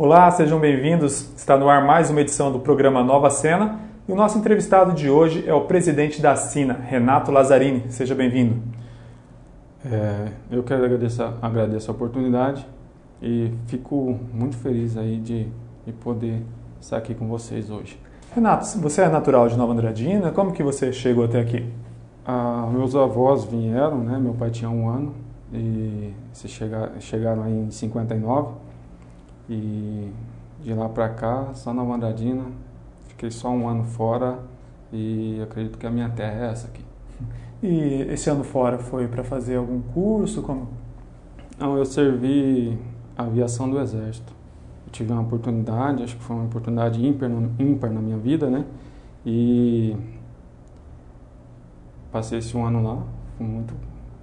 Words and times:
Olá, 0.00 0.30
sejam 0.30 0.60
bem-vindos. 0.60 1.28
Está 1.36 1.58
no 1.58 1.68
ar 1.68 1.84
mais 1.84 2.08
uma 2.08 2.20
edição 2.20 2.52
do 2.52 2.60
programa 2.60 3.02
Nova 3.02 3.30
Cena 3.30 3.80
e 4.08 4.12
o 4.12 4.14
nosso 4.14 4.38
entrevistado 4.38 4.92
de 4.92 5.10
hoje 5.10 5.42
é 5.44 5.52
o 5.52 5.62
presidente 5.62 6.22
da 6.22 6.36
Sina, 6.36 6.74
Renato 6.74 7.32
Lazzarini. 7.32 7.82
Seja 7.88 8.14
bem-vindo. 8.14 8.62
É, 9.84 10.28
eu 10.52 10.62
quero 10.62 10.84
agradecer, 10.84 11.28
agradecer 11.42 11.90
a 11.90 11.94
oportunidade 11.94 12.64
e 13.20 13.52
fico 13.66 14.16
muito 14.32 14.56
feliz 14.58 14.96
aí 14.96 15.16
de, 15.18 15.48
de 15.84 15.92
poder 15.94 16.44
estar 16.80 16.96
aqui 16.96 17.12
com 17.12 17.26
vocês 17.26 17.68
hoje. 17.68 18.00
Renato, 18.32 18.68
você 18.78 19.02
é 19.02 19.08
natural 19.08 19.48
de 19.48 19.56
Nova 19.56 19.72
Andradina? 19.72 20.30
Como 20.30 20.52
que 20.52 20.62
você 20.62 20.92
chegou 20.92 21.24
até 21.24 21.40
aqui? 21.40 21.68
Ah, 22.24 22.68
meus 22.72 22.94
avós 22.94 23.46
vieram, 23.46 23.98
né? 23.98 24.16
Meu 24.16 24.34
pai 24.34 24.50
tinha 24.50 24.70
um 24.70 24.88
ano 24.88 25.12
e 25.52 26.14
se 26.32 26.46
chegar, 26.46 26.92
chegaram 27.00 27.42
aí 27.42 27.52
em 27.52 27.72
59 27.72 28.67
e 29.48 30.12
de 30.62 30.74
lá 30.74 30.88
para 30.88 31.08
cá, 31.10 31.50
só 31.54 31.72
Nova 31.72 31.94
Andradina, 31.94 32.44
fiquei 33.08 33.30
só 33.30 33.50
um 33.50 33.68
ano 33.68 33.84
fora 33.84 34.38
e 34.92 35.40
acredito 35.42 35.78
que 35.78 35.86
a 35.86 35.90
minha 35.90 36.08
terra 36.10 36.46
é 36.46 36.50
essa 36.50 36.68
aqui. 36.68 36.84
E 37.60 38.06
esse 38.12 38.30
ano 38.30 38.44
fora 38.44 38.78
foi 38.78 39.08
para 39.08 39.24
fazer 39.24 39.56
algum 39.56 39.82
curso? 39.82 40.42
Como? 40.42 40.68
Não, 41.58 41.76
eu 41.76 41.84
servi 41.84 42.78
a 43.16 43.24
aviação 43.24 43.68
do 43.68 43.80
Exército. 43.80 44.32
Eu 44.86 44.92
tive 44.92 45.12
uma 45.12 45.22
oportunidade, 45.22 46.04
acho 46.04 46.16
que 46.16 46.22
foi 46.22 46.36
uma 46.36 46.44
oportunidade 46.44 47.04
ímpar, 47.04 47.28
ímpar 47.58 47.90
na 47.90 48.00
minha 48.00 48.16
vida, 48.16 48.48
né? 48.48 48.64
E 49.26 49.96
passei 52.12 52.38
esse 52.38 52.56
um 52.56 52.64
ano 52.64 52.80
lá, 52.80 53.02
fui 53.36 53.44
muito 53.44 53.74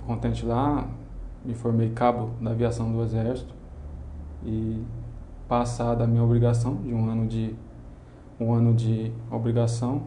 contente 0.07 0.45
lá, 0.45 0.87
me 1.43 1.53
formei 1.53 1.89
cabo 1.89 2.31
da 2.39 2.51
aviação 2.51 2.89
do 2.89 3.03
Exército 3.03 3.53
e 4.45 4.81
passada 5.47 6.03
a 6.03 6.07
minha 6.07 6.23
obrigação 6.23 6.75
de 6.75 6.93
um 6.93 7.09
ano 7.09 7.27
de 7.27 7.55
um 8.39 8.53
ano 8.53 8.73
de 8.73 9.11
obrigação, 9.31 10.03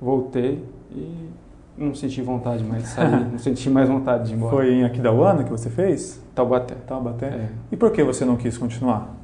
voltei 0.00 0.64
e 0.90 1.28
não 1.76 1.94
senti 1.94 2.22
vontade 2.22 2.64
mais 2.64 2.82
de 2.84 2.88
sair, 2.88 3.26
não 3.30 3.38
senti 3.38 3.68
mais 3.68 3.88
vontade 3.88 4.28
de 4.28 4.32
ir 4.32 4.36
embora. 4.36 4.50
Foi 4.56 4.72
em 4.72 4.84
Aquidauana 4.84 5.44
que 5.44 5.50
você 5.50 5.68
fez? 5.68 6.22
Taubaté. 6.34 6.74
Taubaté? 6.86 7.26
É. 7.26 7.48
E 7.72 7.76
por 7.76 7.90
que 7.92 8.02
você 8.02 8.24
não 8.24 8.36
quis 8.36 8.56
continuar? 8.56 9.14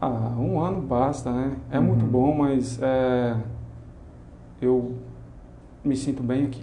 Ah, 0.00 0.32
um 0.38 0.60
ano 0.60 0.80
basta, 0.80 1.30
né? 1.32 1.56
É 1.72 1.78
Uhum. 1.78 1.86
muito 1.86 2.04
bom, 2.06 2.32
mas 2.36 2.80
é, 2.80 3.34
eu 4.62 4.94
me 5.84 5.96
sinto 5.96 6.22
bem 6.22 6.44
aqui. 6.44 6.62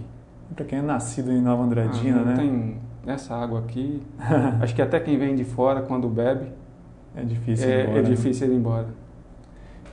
Para 0.55 0.63
quem 0.63 0.79
é 0.79 0.81
nascido 0.81 1.31
em 1.31 1.41
Nova 1.41 1.63
Andradina, 1.63 2.17
Ah, 2.21 2.23
não 2.23 2.25
né? 2.27 2.35
Tem 2.35 2.77
essa 3.07 3.35
água 3.35 3.59
aqui. 3.59 4.01
Acho 4.61 4.73
que 4.73 4.81
até 4.81 4.99
quem 5.01 5.17
vem 5.17 5.35
de 5.35 5.43
fora, 5.43 5.81
quando 5.81 6.07
bebe, 6.07 6.47
É 7.15 7.23
difícil. 7.23 7.69
ir 7.69 7.71
é, 7.71 7.83
embora, 7.83 7.99
é 7.99 8.01
né? 8.01 8.09
difícil 8.09 8.47
ir 8.47 8.55
embora. 8.55 8.87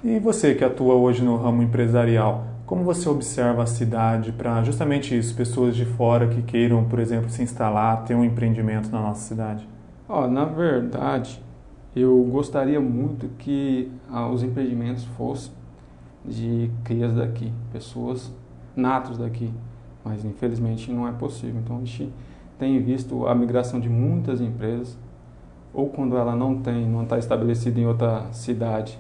E 0.05 0.19
você 0.19 0.55
que 0.55 0.65
atua 0.65 0.95
hoje 0.95 1.23
no 1.23 1.37
ramo 1.37 1.63
empresarial, 1.63 2.45
como 2.67 2.85
você 2.85 3.09
observa 3.09 3.63
a 3.63 3.67
cidade 3.67 4.33
para 4.33 4.63
justamente 4.65 5.17
isso, 5.17 5.35
pessoas 5.35 5.77
de 5.77 5.85
fora 5.85 6.27
que 6.27 6.43
queiram, 6.43 6.85
por 6.85 6.99
exemplo, 6.99 7.31
se 7.31 7.43
instalar, 7.43 8.05
ter 8.05 8.15
um 8.15 8.25
empreendimento 8.25 8.91
na 8.91 9.01
nossa 9.01 9.29
cidade? 9.29 9.69
Ó, 10.09 10.27
na 10.27 10.45
verdade, 10.45 11.43
eu 11.95 12.23
gostaria 12.25 12.81
muito 12.81 13.29
que 13.39 13.91
ah, 14.11 14.27
os 14.29 14.43
empreendimentos 14.43 15.05
fossem 15.17 15.53
de 16.25 16.71
crias 16.85 17.15
daqui, 17.15 17.53
pessoas 17.73 18.33
natos 18.75 19.19
daqui, 19.19 19.53
mas 20.05 20.25
infelizmente 20.25 20.91
não 20.91 21.07
é 21.07 21.13
possível. 21.13 21.61
Então 21.63 21.77
a 21.77 21.81
gente 21.81 22.13
tem 22.59 22.81
visto 22.83 23.27
a 23.27 23.35
migração 23.35 23.79
de 23.79 23.89
muitas 23.89 24.41
empresas, 24.41 24.99
ou 25.75 25.89
quando 25.89 26.17
ela 26.17 26.37
não 26.37 26.59
tem, 26.59 26.87
não 26.87 27.03
está 27.03 27.19
estabelecida 27.19 27.81
em 27.81 27.87
outra 27.87 28.27
cidade, 28.33 28.99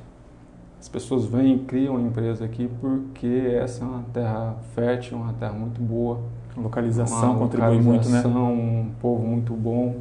as 0.80 0.88
pessoas 0.88 1.26
vêm 1.26 1.54
e 1.54 1.58
criam 1.60 1.96
a 1.96 2.00
empresa 2.00 2.44
aqui 2.44 2.68
porque 2.80 3.52
essa 3.54 3.84
é 3.84 3.86
uma 3.86 4.02
terra 4.12 4.56
fértil, 4.74 5.18
uma 5.18 5.32
terra 5.34 5.52
muito 5.52 5.80
boa, 5.80 6.20
localização 6.56 7.32
uma 7.32 7.38
contribui 7.38 7.80
muito, 7.80 8.08
né? 8.08 8.16
localização, 8.16 8.52
um 8.52 8.90
povo 9.00 9.24
muito 9.24 9.54
bom 9.54 9.96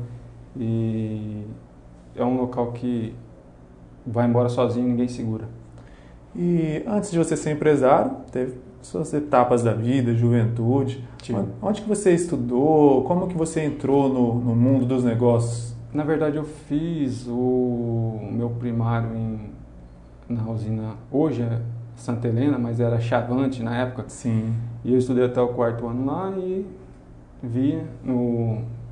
e 0.58 1.46
é 2.16 2.26
um 2.26 2.38
local 2.38 2.72
que 2.72 3.14
vai 4.06 4.28
embora 4.28 4.50
sozinho 4.50 4.88
ninguém 4.88 5.08
segura. 5.08 5.48
E 6.36 6.84
antes 6.88 7.12
de 7.12 7.18
você 7.18 7.36
ser 7.36 7.52
empresário, 7.52 8.12
teve 8.32 8.56
suas 8.82 9.14
etapas 9.14 9.64
da 9.64 9.74
vida, 9.74 10.14
juventude. 10.14 11.06
Tive. 11.22 11.40
Onde 11.62 11.82
que 11.82 11.88
você 11.88 12.14
estudou? 12.14 13.04
Como 13.04 13.28
que 13.28 13.38
você 13.38 13.64
entrou 13.64 14.10
no, 14.10 14.36
no 14.36 14.56
mundo 14.56 14.86
dos 14.86 15.04
negócios? 15.04 15.76
Na 15.94 16.04
verdade 16.04 16.38
eu 16.38 16.46
fiz 16.46 17.28
o 17.28 18.18
meu 18.32 18.50
primário 18.50 19.14
em, 19.14 19.52
na 20.30 20.50
usina, 20.50 20.96
hoje 21.12 21.42
é 21.42 21.62
Santa 21.96 22.30
Helena, 22.30 22.58
mas 22.58 22.80
era 22.80 22.98
Chavante 23.00 23.62
na 23.62 23.76
época. 23.76 24.06
Sim. 24.08 24.54
E 24.86 24.94
eu 24.94 24.98
estudei 24.98 25.26
até 25.26 25.42
o 25.42 25.50
quarto 25.50 25.86
ano 25.86 26.06
lá 26.06 26.32
e 26.38 26.66
vi 27.44 27.84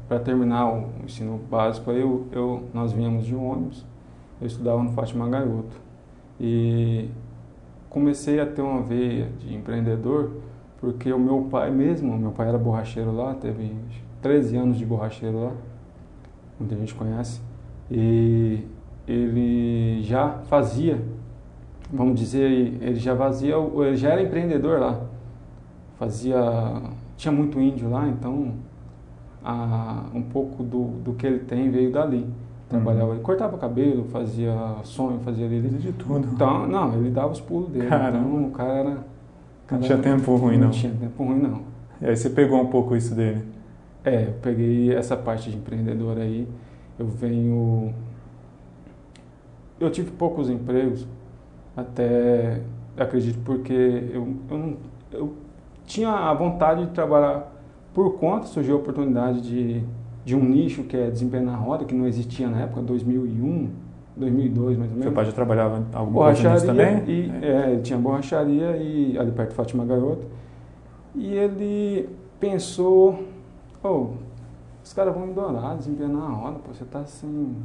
para 0.10 0.20
terminar 0.20 0.74
o 0.74 0.90
ensino 1.06 1.40
básico 1.50 1.90
eu, 1.92 2.28
eu 2.34 2.64
nós 2.74 2.92
vínhamos 2.92 3.26
de 3.26 3.34
ônibus. 3.34 3.86
Eu 4.42 4.48
estudava 4.48 4.84
no 4.84 4.92
Fátima 4.92 5.30
Gaioto. 5.30 5.76
E 6.38 7.10
comecei 7.90 8.42
a 8.42 8.46
ter 8.46 8.62
uma 8.62 8.82
veia 8.82 9.30
de 9.40 9.56
empreendedor 9.56 10.32
porque 10.80 11.12
o 11.12 11.20
meu 11.20 11.48
pai 11.50 11.72
mesmo, 11.72 12.18
meu 12.18 12.32
pai 12.32 12.50
era 12.50 12.58
borracheiro 12.58 13.12
lá, 13.12 13.34
teve 13.36 13.74
13 14.22 14.58
anos 14.58 14.78
de 14.78 14.86
borracheiro 14.86 15.46
lá. 15.46 15.52
Muita 16.60 16.76
gente 16.76 16.94
conhece. 16.94 17.40
E 17.90 18.60
ele 19.08 20.02
já 20.04 20.40
fazia, 20.50 21.00
vamos 21.92 22.20
dizer, 22.20 22.50
ele 22.82 22.96
já 22.96 23.16
fazia, 23.16 23.56
ele 23.56 23.96
já 23.96 24.10
era 24.10 24.22
empreendedor 24.22 24.80
lá 24.80 25.00
fazia 25.98 26.38
tinha 27.18 27.32
muito 27.32 27.60
índio 27.60 27.90
lá 27.90 28.08
então 28.08 28.54
a, 29.44 30.04
um 30.14 30.22
pouco 30.22 30.64
do, 30.64 30.86
do 31.04 31.14
que 31.14 31.28
ele 31.28 31.40
tem 31.40 31.70
veio 31.70 31.92
dali 31.92 32.26
trabalhava 32.70 33.12
ele 33.12 33.20
cortava 33.22 33.58
cabelo 33.58 34.06
fazia 34.06 34.54
sonho 34.84 35.20
fazia 35.20 35.46
ele 35.46 35.68
De 35.78 35.92
tudo. 35.92 36.26
então 36.34 36.66
não 36.68 36.94
ele 36.94 37.10
dava 37.10 37.32
os 37.34 37.42
pulos 37.42 37.70
dele 37.70 37.88
Caramba. 37.88 38.18
então 38.20 38.46
o 38.46 38.52
cara 38.52 38.74
era 38.74 38.90
Não 38.92 39.04
cara 39.68 39.82
tinha 39.82 39.94
era- 39.98 40.04
tempo 40.04 40.36
ruim, 40.38 40.56
não. 40.58 40.64
não 40.66 40.72
tinha 40.72 40.94
tempo 40.94 41.24
ruim 41.24 41.40
não 41.40 41.62
E 42.02 42.06
aí 42.06 42.16
você 42.16 42.30
pegou 42.30 42.62
um 42.62 42.68
pouco 42.68 42.96
isso 42.96 43.14
dele. 43.14 43.44
É 44.04 44.26
eu 44.28 44.34
peguei 44.42 44.96
essa 44.96 45.16
parte 45.16 45.50
de 45.50 45.58
empreendedor 45.58 46.18
aí 46.18 46.48
eu 46.98 47.08
venho 47.08 47.94
eu 49.80 49.90
tive 49.90 50.12
poucos 50.12 50.50
empregos 50.50 51.08
até 51.76 52.62
acredito 52.98 53.40
porque 53.44 53.74
eu, 53.74 54.36
eu, 54.50 54.58
não, 54.58 54.78
eu 55.12 55.34
tinha 55.86 56.10
a 56.10 56.34
vontade 56.34 56.86
de 56.86 56.92
trabalhar 56.92 57.52
por 57.94 58.18
conta, 58.18 58.46
surgiu 58.46 58.76
a 58.76 58.80
oportunidade 58.80 59.42
de, 59.42 59.84
de 60.24 60.36
um 60.36 60.44
nicho 60.44 60.84
que 60.84 60.96
é 60.96 61.10
desempenhar 61.10 61.60
roda, 61.60 61.86
que 61.86 61.96
não 61.96 62.08
existia 62.08 62.48
na 62.48 62.62
época, 62.62 62.82
2001, 62.82 63.70
2002 64.16 64.78
mais 64.78 64.92
ou 64.92 64.98
menos. 64.98 65.04
Seu 65.04 65.12
pai 65.12 65.26
já 65.26 65.32
trabalhava 65.32 65.80
em 65.80 65.86
alguma 65.96 66.26
coisa 66.26 66.44
borracharia 66.44 66.68
também? 66.68 67.04
e 67.08 67.32
é, 67.42 67.72
ele 67.72 67.82
tinha 67.82 67.98
borracharia 67.98 68.78
e 68.78 69.18
ali 69.18 69.32
perto 69.32 69.50
de 69.50 69.56
Fátima 69.56 69.86
Garoto. 69.86 70.28
E 71.16 71.34
ele 71.34 72.08
pensou, 72.40 73.24
oh, 73.84 74.08
os 74.84 74.94
caras 74.94 75.14
vão 75.14 75.28
em 75.28 75.34
Dourado 75.34 75.78
desempenhar 75.80 76.22
a 76.22 76.30
roda, 76.30 76.60
pô, 76.60 76.74
você 76.74 76.86
tá 76.86 77.04
sem. 77.06 77.56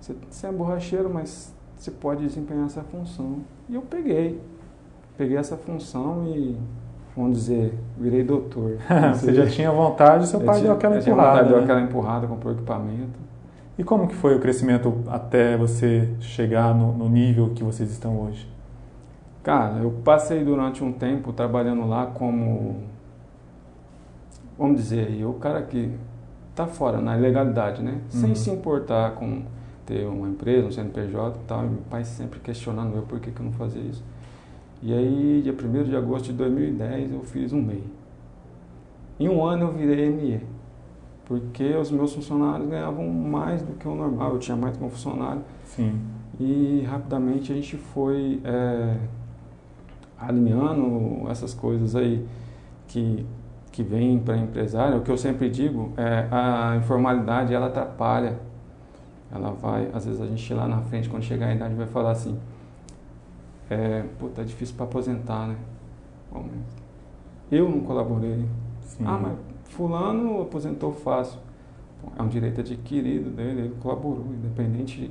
Você, 0.00 0.14
você 0.30 0.46
é 0.46 0.52
borracheiro, 0.52 1.10
mas 1.12 1.54
você 1.76 1.90
pode 1.90 2.22
desempenhar 2.24 2.66
essa 2.66 2.82
função. 2.82 3.38
E 3.68 3.74
eu 3.74 3.82
peguei. 3.82 4.40
Peguei 5.16 5.36
essa 5.36 5.56
função 5.56 6.24
e, 6.26 6.56
vamos 7.16 7.36
dizer, 7.38 7.74
virei 7.96 8.22
doutor. 8.22 8.78
você 9.14 9.34
já 9.34 9.46
tinha 9.46 9.70
vontade, 9.72 10.26
seu 10.28 10.40
Eu 10.40 10.46
pai 10.46 10.56
tinha- 10.56 10.66
deu 10.68 10.76
aquela 10.76 10.94
eu 10.96 11.02
tinha 11.02 11.12
empurrada. 11.12 11.32
vontade, 11.32 11.48
Deu 11.48 11.58
né? 11.58 11.64
aquela 11.64 11.80
empurrada, 11.80 12.26
comprou 12.26 12.52
equipamento. 12.52 13.18
E 13.76 13.84
como 13.84 14.08
que 14.08 14.14
foi 14.14 14.36
o 14.36 14.40
crescimento 14.40 14.92
até 15.08 15.56
você 15.56 16.08
chegar 16.20 16.74
no, 16.74 16.92
no 16.92 17.08
nível 17.08 17.50
que 17.50 17.62
vocês 17.62 17.90
estão 17.90 18.20
hoje? 18.20 18.48
Cara, 19.42 19.78
eu 19.78 19.90
passei 20.04 20.44
durante 20.44 20.82
um 20.82 20.92
tempo 20.92 21.32
trabalhando 21.32 21.86
lá 21.86 22.06
como, 22.06 22.82
vamos 24.58 24.80
dizer, 24.80 25.10
eu 25.18 25.30
o 25.30 25.34
cara 25.34 25.62
que 25.62 25.90
tá 26.54 26.66
fora 26.66 27.00
na 27.00 27.16
ilegalidade, 27.16 27.82
né? 27.82 28.00
Sem 28.08 28.30
Uhum. 28.30 28.34
se 28.34 28.50
importar 28.50 29.12
com 29.12 29.42
ter 29.86 30.06
uma 30.06 30.28
empresa, 30.28 30.66
um 30.66 30.70
CNPJ 30.72 31.38
e 31.38 31.44
tal, 31.46 31.64
e 31.64 31.68
meu 31.68 31.82
pai 31.88 32.04
sempre 32.04 32.40
questionando 32.40 32.94
eu 32.96 33.02
por 33.02 33.20
que, 33.20 33.30
que 33.30 33.40
eu 33.40 33.44
não 33.46 33.52
fazia 33.52 33.80
isso. 33.80 34.04
E 34.82 34.92
aí, 34.92 35.40
dia 35.42 35.52
1 35.54 35.84
de 35.84 35.96
agosto 35.96 36.26
de 36.26 36.32
2010, 36.34 37.12
eu 37.12 37.20
fiz 37.20 37.52
um 37.52 37.62
MEI. 37.62 37.82
Em 39.18 39.28
um 39.28 39.42
ano 39.44 39.64
eu 39.66 39.72
virei 39.72 40.10
ME, 40.10 40.40
porque 41.24 41.74
os 41.74 41.90
meus 41.90 42.14
funcionários 42.14 42.68
ganhavam 42.68 43.08
mais 43.08 43.62
do 43.62 43.72
que 43.74 43.88
o 43.88 43.94
normal, 43.94 44.34
eu 44.34 44.38
tinha 44.38 44.56
mais 44.56 44.76
que 44.76 44.84
um 44.84 44.90
funcionário. 44.90 45.42
Sim. 45.64 45.98
E 46.38 46.84
rapidamente 46.88 47.50
a 47.52 47.54
gente 47.56 47.76
foi 47.76 48.40
é, 48.44 48.96
alinhando 50.18 51.28
essas 51.30 51.54
coisas 51.54 51.94
aí 51.96 52.24
que, 52.86 53.24
que 53.78 53.82
vêm 53.84 54.18
para 54.18 54.36
empresário. 54.36 54.98
O 54.98 55.02
que 55.02 55.10
eu 55.10 55.16
sempre 55.16 55.48
digo 55.48 55.92
é 55.96 56.26
a 56.32 56.74
informalidade 56.78 57.54
ela 57.54 57.66
atrapalha 57.66 58.36
Ela 59.30 59.52
vai, 59.52 59.88
às 59.94 60.04
vezes 60.04 60.20
a 60.20 60.26
gente 60.26 60.52
lá 60.52 60.66
na 60.66 60.80
frente, 60.82 61.08
quando 61.08 61.22
chegar 61.22 61.46
a 61.46 61.54
idade, 61.54 61.76
vai 61.76 61.86
falar 61.86 62.10
assim, 62.10 62.36
é, 63.70 64.02
pô, 64.18 64.26
tá 64.30 64.42
difícil 64.42 64.74
para 64.74 64.84
aposentar, 64.84 65.46
né? 65.46 65.56
Bom, 66.32 66.46
eu 67.52 67.68
não 67.68 67.80
colaborei. 67.82 68.46
Sim. 68.80 69.04
Ah, 69.06 69.16
mas 69.16 69.38
fulano 69.66 70.42
aposentou 70.42 70.90
fácil. 70.92 71.38
É 72.18 72.22
um 72.22 72.28
direito 72.28 72.60
adquirido 72.60 73.30
dele, 73.30 73.60
ele 73.60 73.76
colaborou, 73.80 74.26
independente, 74.32 75.08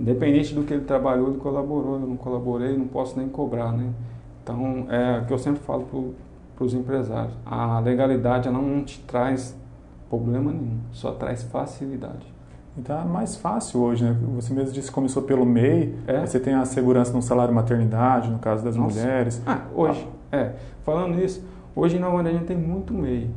independente 0.00 0.52
do 0.52 0.64
que 0.64 0.74
ele 0.74 0.84
trabalhou, 0.84 1.28
ele 1.28 1.38
colaborou, 1.38 2.00
eu 2.00 2.08
não 2.08 2.16
colaborei, 2.16 2.76
não 2.76 2.88
posso 2.88 3.16
nem 3.16 3.28
cobrar, 3.28 3.70
né? 3.70 3.92
Então, 4.42 4.86
é 4.88 5.20
o 5.20 5.26
que 5.26 5.32
eu 5.32 5.38
sempre 5.38 5.60
falo 5.62 5.84
para 6.60 6.66
os 6.66 6.74
empresários. 6.74 7.32
A 7.46 7.80
legalidade 7.80 8.46
ela 8.46 8.60
não 8.60 8.84
te 8.84 9.00
traz 9.00 9.58
problema 10.10 10.52
nenhum, 10.52 10.78
só 10.92 11.12
traz 11.12 11.42
facilidade. 11.42 12.26
Então 12.76 13.00
é 13.00 13.04
mais 13.04 13.34
fácil 13.34 13.80
hoje, 13.80 14.04
né? 14.04 14.14
Você 14.34 14.52
mesmo 14.52 14.70
disse 14.70 14.88
que 14.88 14.94
começou 14.94 15.22
pelo 15.22 15.46
MEI, 15.46 15.98
é. 16.06 16.26
você 16.26 16.38
tem 16.38 16.52
a 16.52 16.66
segurança 16.66 17.14
no 17.14 17.22
salário 17.22 17.54
maternidade, 17.54 18.30
no 18.30 18.38
caso 18.38 18.62
das 18.62 18.76
Nossa. 18.76 19.00
mulheres. 19.00 19.42
Ah, 19.46 19.62
hoje, 19.74 20.06
ah. 20.30 20.36
é. 20.36 20.56
Falando 20.84 21.14
nisso, 21.16 21.42
hoje 21.74 21.98
na 21.98 22.10
verdade 22.10 22.28
a 22.28 22.32
gente 22.38 22.46
tem 22.46 22.58
muito 22.58 22.92
MEI, 22.92 23.30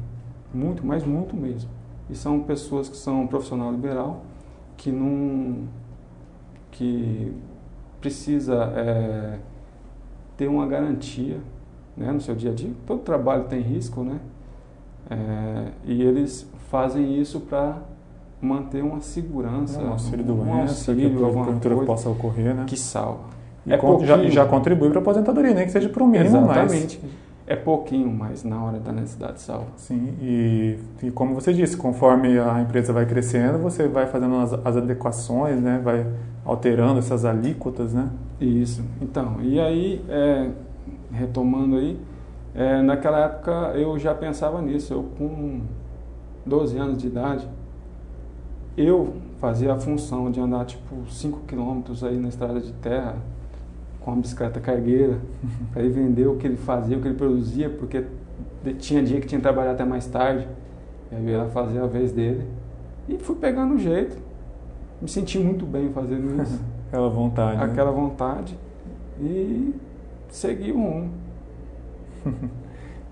muito, 0.54 0.86
mas 0.86 1.06
muito 1.06 1.34
mesmo. 1.34 1.70
E 2.10 2.16
são 2.16 2.42
pessoas 2.42 2.90
que 2.90 2.98
são 2.98 3.26
profissional 3.26 3.72
liberal, 3.72 4.26
que 4.76 4.92
não. 4.92 5.64
que 6.72 7.34
precisa 8.02 8.66
é, 8.76 9.40
ter 10.36 10.50
uma 10.50 10.68
garantia 10.68 11.40
né, 11.96 12.12
no 12.12 12.22
seu 12.22 12.36
dia 12.36 12.52
a 12.52 12.54
dia. 12.54 12.72
Todo 12.86 13.02
trabalho 13.02 13.46
tem 13.46 13.62
risco, 13.62 14.04
né? 14.04 14.20
É, 15.10 15.68
e 15.86 16.02
eles 16.02 16.50
fazem 16.70 17.20
isso 17.20 17.42
para 17.42 17.78
manter 18.42 18.84
uma 18.84 19.00
segurança, 19.00 19.82
um 19.82 19.92
auxílio 19.92 20.26
doença, 20.26 20.50
um 20.50 20.62
auxílio, 20.62 21.18
que 21.18 21.24
alguma 21.24 21.46
coisa 21.46 21.86
possa 21.86 22.10
ocorrer, 22.10 22.54
né? 22.54 22.66
Que 22.68 22.78
salva. 22.78 23.34
E 23.66 23.74
é 23.74 23.80
já, 24.06 24.30
já 24.30 24.46
contribui 24.46 24.90
para 24.90 25.00
a 25.00 25.02
aposentadoria, 25.02 25.54
nem 25.54 25.66
que 25.66 25.72
seja 25.72 25.88
para 25.88 26.04
o 26.04 26.08
mínimo, 26.08 26.38
Exatamente. 26.38 27.00
Mas... 27.02 27.12
É 27.46 27.58
pouquinho, 27.58 28.10
mas 28.10 28.42
na 28.44 28.64
hora 28.64 28.80
da 28.80 28.94
necessidade 28.94 29.42
salva. 29.42 29.68
Sim, 29.76 30.14
e, 30.22 30.78
e, 31.02 31.12
como 31.12 31.36
você 31.36 31.54
disse, 31.54 31.76
conforme 31.76 32.40
a 32.40 32.62
empresa 32.62 32.94
vai 32.94 33.06
crescendo, 33.06 33.58
você 33.60 33.86
vai 33.86 34.08
fazendo 34.08 34.38
as, 34.38 34.54
as 34.54 34.78
adequações, 34.78 35.60
né? 35.60 35.82
Vai 35.84 36.06
alterando 36.46 37.00
essas 37.00 37.26
alíquotas, 37.26 37.94
né? 37.94 38.10
Isso. 38.40 38.82
Então, 39.02 39.38
e 39.42 39.60
aí, 39.60 40.02
é, 40.08 40.50
retomando 41.12 41.78
aí, 41.78 42.00
é, 42.56 42.82
naquela 42.82 43.20
época 43.20 43.52
eu 43.76 43.98
já 43.98 44.14
pensava 44.14 44.62
nisso. 44.62 44.94
Eu 44.94 45.04
com 45.18 45.62
12 46.46 46.78
anos 46.78 46.98
de 46.98 47.08
idade, 47.08 47.48
eu 48.78 49.14
fazia 49.40 49.74
a 49.74 49.80
função 49.80 50.32
de 50.32 50.40
andar 50.40 50.66
tipo 50.66 51.10
5 51.10 51.42
quilômetros 51.48 52.04
aí 52.04 52.18
na 52.18 52.30
estrada 52.30 52.60
de 52.60 52.72
terra 52.74 53.16
com 54.02 54.12
a 54.12 54.16
bicicleta 54.16 54.60
cargueira 54.60 55.20
para 55.72 55.84
ir 55.84 55.90
vender 55.90 56.28
o 56.28 56.36
que 56.36 56.46
ele 56.46 56.58
fazia, 56.58 56.98
o 56.98 57.02
que 57.02 57.08
ele 57.08 57.18
produzia, 57.18 57.70
porque 57.70 58.06
tinha 58.80 59.02
dia 59.02 59.20
que 59.20 59.28
tinha 59.28 59.40
que 59.40 59.44
trabalhar 59.44 59.72
até 59.72 59.86
mais 59.86 60.06
tarde. 60.08 60.48
E 61.12 61.16
aí 61.16 61.32
eu 61.32 61.44
ia 61.44 61.50
fazer 61.50 61.80
a 61.80 61.86
vez 61.86 62.12
dele. 62.12 62.48
E 63.08 63.18
fui 63.18 63.36
pegando 63.36 63.76
o 63.76 63.78
jeito. 63.80 64.18
Me 65.02 65.08
senti 65.08 65.38
muito 65.38 65.66
bem 65.66 65.92
fazendo 65.92 66.42
isso. 66.42 66.62
Aquela 66.88 67.10
vontade. 67.10 67.58
Né? 67.58 67.64
Aquela 67.64 67.92
né? 67.92 67.98
vontade. 67.98 68.58
E 69.20 69.74
segui 70.34 70.72
o 70.72 70.76
rumo. 70.76 71.12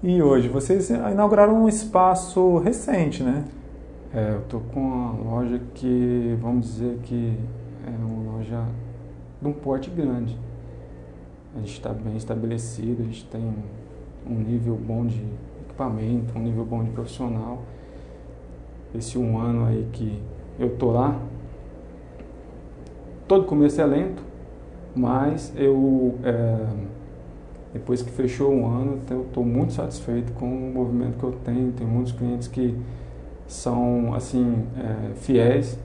e 0.01 0.21
hoje, 0.21 0.47
vocês 0.49 0.89
inauguraram 0.89 1.63
um 1.63 1.69
espaço 1.69 2.57
recente, 2.57 3.21
né? 3.21 3.45
É, 4.11 4.31
eu 4.33 4.41
tô 4.49 4.59
com 4.59 4.79
uma 4.79 5.11
loja 5.11 5.61
que, 5.75 6.35
vamos 6.41 6.65
dizer 6.65 6.97
que 7.03 7.37
é 7.85 7.89
uma 8.03 8.33
loja 8.33 8.65
de 9.39 9.47
um 9.47 9.53
porte 9.53 9.89
grande. 9.91 10.35
A 11.55 11.59
gente 11.59 11.73
está 11.73 11.93
bem 11.93 12.17
estabelecido, 12.17 13.03
a 13.03 13.05
gente 13.05 13.25
tem 13.25 13.53
um 14.27 14.33
nível 14.33 14.75
bom 14.75 15.05
de 15.05 15.23
equipamento, 15.65 16.37
um 16.37 16.41
nível 16.41 16.65
bom 16.65 16.83
de 16.83 16.89
profissional. 16.89 17.61
Esse 18.95 19.17
um 19.19 19.37
ano 19.37 19.67
aí 19.67 19.87
que 19.93 20.19
eu 20.59 20.75
tô 20.75 20.91
lá, 20.91 21.21
todo 23.27 23.45
começo 23.45 23.79
é 23.79 23.85
lento, 23.85 24.23
mas 24.95 25.53
eu 25.55 26.15
é, 26.23 26.65
depois 27.73 28.01
que 28.01 28.11
fechou 28.11 28.51
um 28.51 28.67
ano, 28.67 28.99
eu 29.09 29.21
estou 29.21 29.45
muito 29.45 29.73
satisfeito 29.73 30.33
com 30.33 30.45
o 30.45 30.73
movimento 30.73 31.17
que 31.17 31.23
eu 31.23 31.31
tenho. 31.43 31.71
Tem 31.71 31.87
muitos 31.87 32.11
clientes 32.11 32.47
que 32.47 32.77
são 33.47 34.13
assim 34.13 34.63
é, 34.77 35.13
fiéis 35.15 35.79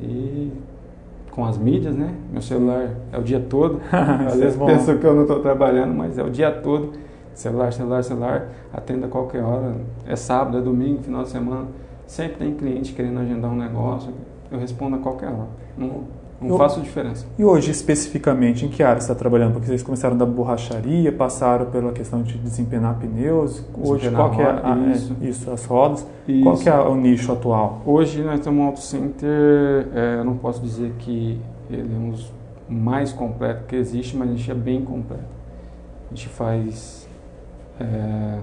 e 0.00 0.52
com 1.30 1.44
as 1.44 1.56
mídias, 1.56 1.94
né? 1.94 2.14
Meu 2.30 2.42
celular 2.42 2.90
é 3.12 3.18
o 3.18 3.22
dia 3.22 3.40
todo. 3.40 3.80
Às 4.26 4.38
vezes 4.38 4.58
pensam 4.58 4.98
que 4.98 5.06
eu 5.06 5.14
não 5.14 5.22
estou 5.22 5.40
trabalhando, 5.40 5.94
mas 5.94 6.18
é 6.18 6.22
o 6.22 6.30
dia 6.30 6.50
todo. 6.50 6.92
Celular, 7.32 7.72
celular, 7.72 8.02
celular. 8.02 8.48
Atenda 8.72 9.06
a 9.06 9.08
qualquer 9.08 9.42
hora. 9.42 9.76
É 10.06 10.16
sábado, 10.16 10.58
é 10.58 10.60
domingo, 10.60 11.02
final 11.02 11.22
de 11.22 11.30
semana. 11.30 11.68
Sempre 12.06 12.38
tem 12.38 12.54
cliente 12.54 12.92
querendo 12.92 13.20
agendar 13.20 13.50
um 13.50 13.56
negócio. 13.56 14.12
Eu 14.50 14.58
respondo 14.58 14.96
a 14.96 14.98
qualquer 14.98 15.28
hora. 15.28 15.48
Não, 15.76 16.04
não 16.40 16.50
eu, 16.50 16.58
faço 16.58 16.80
diferença. 16.80 17.26
E 17.36 17.44
hoje, 17.44 17.70
especificamente, 17.72 18.64
em 18.64 18.68
que 18.68 18.82
área 18.82 19.00
você 19.00 19.10
está 19.10 19.14
trabalhando? 19.14 19.54
Porque 19.54 19.66
vocês 19.66 19.82
começaram 19.82 20.16
da 20.16 20.24
borracharia, 20.24 21.10
passaram 21.10 21.66
pela 21.66 21.90
questão 21.90 22.22
de 22.22 22.38
desempenar 22.38 22.96
pneus. 22.98 23.64
Hoje, 23.76 24.08
qual 24.10 24.30
que 24.30 24.40
é, 24.40 24.46
a, 24.46 24.76
isso. 24.94 25.16
É, 25.20 25.26
isso, 25.26 25.50
as 25.50 25.64
rodas. 25.64 26.06
Isso. 26.28 26.42
Qual 26.44 26.56
que 26.56 26.68
é 26.68 26.78
o 26.78 26.94
nicho 26.94 27.32
atual? 27.32 27.82
Hoje 27.84 28.22
nós 28.22 28.38
temos 28.38 28.60
um 28.60 28.62
auto 28.64 28.80
center, 28.80 29.88
é, 29.92 30.16
eu 30.18 30.24
não 30.24 30.36
posso 30.36 30.62
dizer 30.62 30.94
que 30.98 31.40
ele 31.68 31.92
é 31.92 31.98
um 31.98 32.10
dos 32.10 32.32
mais 32.68 33.12
completos 33.12 33.66
que 33.66 33.74
existe, 33.74 34.16
mas 34.16 34.30
a 34.30 34.34
gente 34.34 34.50
é 34.50 34.54
bem 34.54 34.84
completo. 34.84 35.24
A 36.06 36.14
gente 36.14 36.28
faz 36.28 37.08
é, 37.80 38.38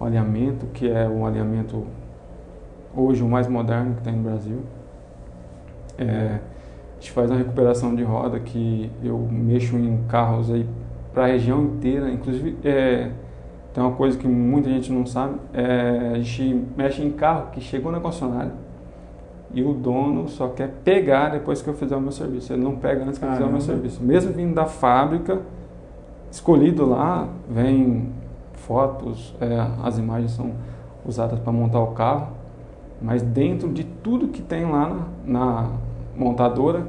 o 0.00 0.04
alinhamento, 0.04 0.66
que 0.66 0.90
é 0.90 1.08
o 1.08 1.24
alinhamento 1.24 1.84
hoje 2.96 3.22
o 3.22 3.28
mais 3.28 3.46
moderno 3.46 3.94
que 3.94 4.02
tem 4.02 4.14
no 4.14 4.22
Brasil. 4.22 4.62
É, 5.96 6.38
gente 7.04 7.12
faz 7.12 7.30
uma 7.30 7.36
recuperação 7.36 7.94
de 7.94 8.02
roda 8.02 8.40
que 8.40 8.90
eu 9.02 9.18
mexo 9.30 9.76
em 9.76 9.98
carros 10.08 10.50
aí 10.50 10.66
para 11.12 11.24
a 11.24 11.26
região 11.26 11.62
inteira, 11.62 12.10
inclusive 12.10 12.56
é, 12.64 13.10
tem 13.74 13.84
uma 13.84 13.92
coisa 13.92 14.16
que 14.16 14.26
muita 14.26 14.70
gente 14.70 14.90
não 14.90 15.04
sabe, 15.04 15.34
é, 15.52 16.12
a 16.14 16.18
gente 16.18 16.64
mexe 16.74 17.02
em 17.02 17.10
carro 17.10 17.50
que 17.52 17.60
chegou 17.60 17.92
na 17.92 18.00
concessionária 18.00 18.52
e 19.52 19.62
o 19.62 19.74
dono 19.74 20.28
só 20.28 20.48
quer 20.48 20.68
pegar 20.82 21.28
depois 21.28 21.60
que 21.60 21.68
eu 21.68 21.74
fizer 21.74 21.94
o 21.94 22.00
meu 22.00 22.10
serviço, 22.10 22.52
ele 22.54 22.62
não 22.62 22.76
pega 22.76 23.04
antes 23.04 23.18
que 23.18 23.24
eu 23.24 23.32
fizer 23.32 23.44
o 23.44 23.50
meu 23.50 23.60
serviço. 23.60 24.02
Mesmo 24.02 24.32
vindo 24.32 24.54
da 24.54 24.64
fábrica, 24.64 25.42
escolhido 26.30 26.88
lá, 26.88 27.28
vem 27.48 28.08
fotos, 28.54 29.36
é, 29.40 29.66
as 29.84 29.98
imagens 29.98 30.32
são 30.32 30.52
usadas 31.06 31.38
para 31.38 31.52
montar 31.52 31.80
o 31.80 31.88
carro, 31.88 32.28
mas 33.00 33.22
dentro 33.22 33.68
de 33.68 33.84
tudo 33.84 34.28
que 34.28 34.42
tem 34.42 34.64
lá 34.64 34.88
na, 34.88 35.06
na 35.26 35.70
montadora, 36.16 36.86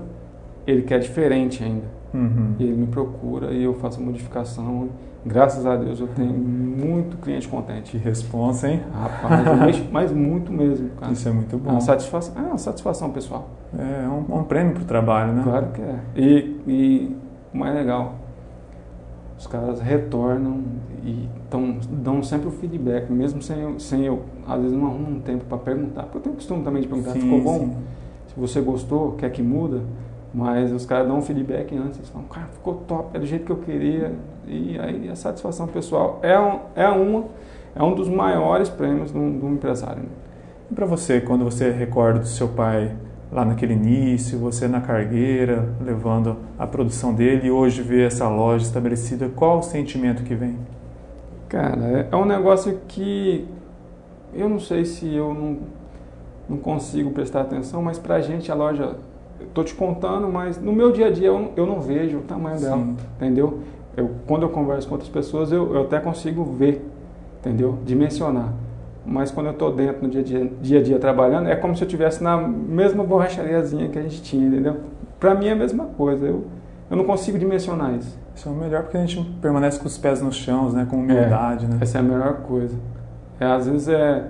ele 0.65 0.82
quer 0.82 1.00
diferente 1.00 1.63
ainda. 1.63 1.96
Uhum. 2.13 2.55
E 2.58 2.63
ele 2.63 2.77
me 2.77 2.88
procura 2.88 3.51
e 3.51 3.63
eu 3.63 3.74
faço 3.74 4.00
a 4.00 4.03
modificação. 4.03 4.89
Graças 5.25 5.65
a 5.65 5.75
Deus 5.75 6.00
eu 6.00 6.08
tenho 6.08 6.34
muito 6.34 7.17
cliente 7.17 7.48
contente. 7.48 7.91
Que 7.91 7.98
responsa, 7.98 8.70
hein? 8.70 8.82
Rapaz, 8.94 9.84
mas 9.91 10.12
muito 10.12 10.51
mesmo, 10.51 10.89
cara. 11.00 11.12
Isso 11.12 11.27
é 11.27 11.32
muito 11.32 11.58
bom. 11.58 11.70
É 11.70 11.74
uma 11.74 11.82
satisfação, 11.82 12.34
é 12.38 12.48
uma 12.48 12.58
satisfação 12.58 13.10
pessoal. 13.10 13.50
É, 13.77 14.05
é 14.05 14.08
um, 14.08 14.39
um 14.39 14.44
prêmio 14.44 14.74
para 14.74 14.84
o 14.84 14.86
trabalho, 14.86 15.34
né? 15.34 15.44
Claro 15.44 15.67
que 15.74 15.82
é. 15.82 16.00
E, 16.15 16.62
e 16.67 17.17
o 17.53 17.58
mais 17.58 17.75
legal, 17.75 18.15
os 19.38 19.48
caras 19.48 19.82
retornam 19.82 20.62
e 21.03 21.27
tão, 21.50 21.77
dão 21.89 22.24
sempre 22.24 22.48
o 22.48 22.51
feedback, 22.51 23.12
mesmo 23.12 23.41
sem 23.41 23.60
eu, 23.60 23.79
sem 23.79 24.05
eu 24.05 24.24
às 24.48 24.62
vezes 24.62 24.77
não 24.77 24.86
arrumo 24.88 25.17
um 25.17 25.20
tempo 25.20 25.44
para 25.46 25.58
perguntar, 25.58 26.03
porque 26.03 26.17
eu 26.17 26.22
tenho 26.22 26.36
costume 26.36 26.63
também 26.63 26.82
de 26.82 26.88
perguntar, 26.88 27.12
sim, 27.12 27.22
ficou 27.22 27.41
bom? 27.41 27.60
Sim 27.60 27.75
você 28.36 28.62
gostou, 28.62 29.13
quer 29.13 29.30
que 29.32 29.42
muda, 29.42 29.82
mas 30.34 30.72
os 30.72 30.86
caras 30.86 31.08
dão 31.08 31.20
um 31.20 31.22
feedback 31.22 31.75
antes, 31.75 31.98
eles 31.98 32.10
falam, 32.10 32.27
cara, 32.27 32.48
ficou 32.48 32.75
top, 32.88 33.15
é 33.15 33.20
do 33.20 33.25
jeito 33.25 33.46
que 33.46 33.51
eu 33.51 33.58
queria, 33.58 34.13
e 34.46 34.77
aí 34.77 35.10
a 35.10 35.15
satisfação 35.15 35.65
pessoal 35.68 36.20
é, 36.22 36.38
um, 36.38 36.60
é, 36.75 36.88
uma, 36.89 37.25
é 37.74 37.82
um 37.82 37.96
dos 37.96 38.10
maiores 38.10 38.68
prêmios 38.68 39.12
do, 39.12 39.20
do 39.20 39.48
empresário. 39.48 40.04
Né? 40.04 40.10
E 40.70 40.75
para 40.75 40.86
você, 40.86 41.22
quando 41.22 41.46
você 41.46 41.72
recorda 41.72 42.20
do 42.20 42.27
seu 42.27 42.50
pai 42.50 42.96
lá 43.32 43.46
naquele 43.46 43.74
início, 43.74 44.38
você 44.38 44.68
na 44.68 44.82
cargueira, 44.82 45.70
levando 45.82 46.38
a 46.60 46.68
produção 46.68 47.13
dele, 47.13 47.48
e 47.48 47.51
hoje 47.51 47.82
vê 47.82 48.04
essa 48.04 48.27
loja 48.27 48.65
estabelecida, 48.65 49.30
qual 49.30 49.60
o 49.60 49.63
sentimento 49.63 50.24
que 50.24 50.36
vem? 50.36 50.58
Cara, 51.48 51.82
é, 51.86 52.08
é 52.12 52.15
um 52.15 52.25
negócio 52.25 52.80
que 52.88 53.48
eu 54.34 54.50
não 54.50 54.60
sei 54.60 54.84
se 54.84 55.13
eu 55.13 55.34
não 55.34 55.60
não 56.49 56.57
consigo 56.57 57.11
prestar 57.11 57.41
atenção, 57.41 57.81
mas 57.81 57.97
para 57.97 58.15
a 58.15 58.21
gente 58.21 58.51
a 58.51 58.55
loja, 58.55 58.95
estou 59.41 59.63
te 59.63 59.73
contando, 59.73 60.27
mas 60.27 60.61
no 60.61 60.71
meu 60.71 60.91
dia 60.91 61.07
a 61.07 61.11
dia 61.11 61.27
eu, 61.27 61.51
eu 61.55 61.65
não 61.65 61.79
vejo 61.81 62.19
o 62.19 62.21
tamanho 62.21 62.57
Sim. 62.57 62.65
dela, 62.65 62.87
entendeu? 63.17 63.59
Eu, 63.97 64.11
quando 64.27 64.43
eu 64.43 64.49
converso 64.49 64.87
com 64.87 64.95
outras 64.95 65.09
pessoas, 65.09 65.51
eu, 65.51 65.73
eu 65.73 65.81
até 65.83 65.99
consigo 65.99 66.43
ver, 66.43 66.85
entendeu? 67.39 67.77
Dimensionar. 67.85 68.53
mas 69.05 69.31
quando 69.31 69.47
eu 69.47 69.53
estou 69.53 69.71
dentro 69.71 70.03
no 70.03 70.09
dia 70.09 70.21
a 70.21 70.23
dia, 70.23 70.51
dia 70.61 70.79
a 70.79 70.83
dia 70.83 70.99
trabalhando, 70.99 71.47
é 71.47 71.55
como 71.55 71.75
se 71.75 71.83
eu 71.83 71.85
estivesse 71.85 72.23
na 72.23 72.37
mesma 72.37 73.03
borrachariazinha 73.03 73.87
que 73.89 73.97
a 73.97 74.01
gente 74.01 74.21
tinha, 74.21 74.47
entendeu? 74.47 74.77
Para 75.19 75.33
mim 75.33 75.47
é 75.47 75.51
a 75.51 75.55
mesma 75.55 75.85
coisa, 75.85 76.25
eu, 76.25 76.45
eu 76.89 76.97
não 76.97 77.05
consigo 77.05 77.39
dimensionar 77.39 77.95
isso. 77.95 78.17
Isso 78.35 78.49
é 78.49 78.51
o 78.51 78.55
melhor 78.55 78.83
porque 78.83 78.97
a 78.97 79.05
gente 79.05 79.21
permanece 79.41 79.79
com 79.79 79.87
os 79.87 79.97
pés 79.97 80.21
nos 80.21 80.35
chãos, 80.35 80.73
né? 80.73 80.85
Com 80.89 80.97
humildade, 80.97 81.65
é, 81.65 81.67
né? 81.69 81.77
Essa 81.79 81.99
é 81.99 82.01
a 82.01 82.03
melhor 82.03 82.41
coisa. 82.41 82.75
É, 83.39 83.45
às 83.45 83.65
vezes 83.65 83.87
é 83.87 84.25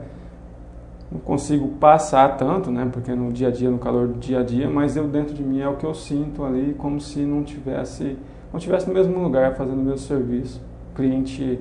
não 1.12 1.20
consigo 1.20 1.68
passar 1.80 2.36
tanto, 2.38 2.72
né? 2.72 2.90
Porque 2.92 3.14
no 3.14 3.32
dia 3.32 3.50
a 3.50 3.52
dia, 3.52 3.70
no 3.70 3.78
calor 3.78 4.08
do 4.08 4.20
dia 4.20 4.40
a 4.40 4.44
dia, 4.44 4.70
mas 4.70 4.96
eu 4.98 5.08
dentro 5.08 5.34
de 5.34 5.44
mim 5.44 5.60
é 5.60 5.68
o 5.68 5.76
que 5.76 5.86
eu 5.86 5.94
sinto 5.94 6.44
ali, 6.44 6.74
como 6.74 7.00
se 7.00 7.20
não 7.22 7.44
tivesse, 7.44 8.18
não 8.52 8.60
tivesse 8.60 8.88
no 8.88 8.94
mesmo 8.94 9.18
lugar 9.22 9.56
fazendo 9.56 9.80
o 9.80 9.84
mesmo 9.84 10.00
serviço. 10.00 10.62
O 10.92 10.96
cliente 10.96 11.60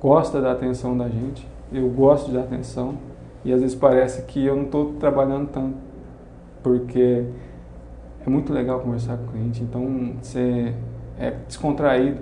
gosta 0.00 0.40
da 0.40 0.52
atenção 0.52 0.96
da 0.96 1.08
gente, 1.08 1.46
eu 1.72 1.88
gosto 1.88 2.26
de 2.26 2.34
dar 2.34 2.42
atenção 2.42 2.94
e 3.44 3.52
às 3.52 3.60
vezes 3.60 3.76
parece 3.76 4.22
que 4.22 4.44
eu 4.44 4.56
não 4.56 4.64
estou 4.64 4.94
trabalhando 4.94 5.48
tanto, 5.48 5.76
porque 6.62 7.24
é 8.24 8.30
muito 8.30 8.52
legal 8.52 8.80
conversar 8.80 9.16
com 9.16 9.24
o 9.24 9.28
cliente. 9.28 9.62
Então 9.62 10.14
você 10.20 10.74
é 11.18 11.30
descontraído 11.46 12.20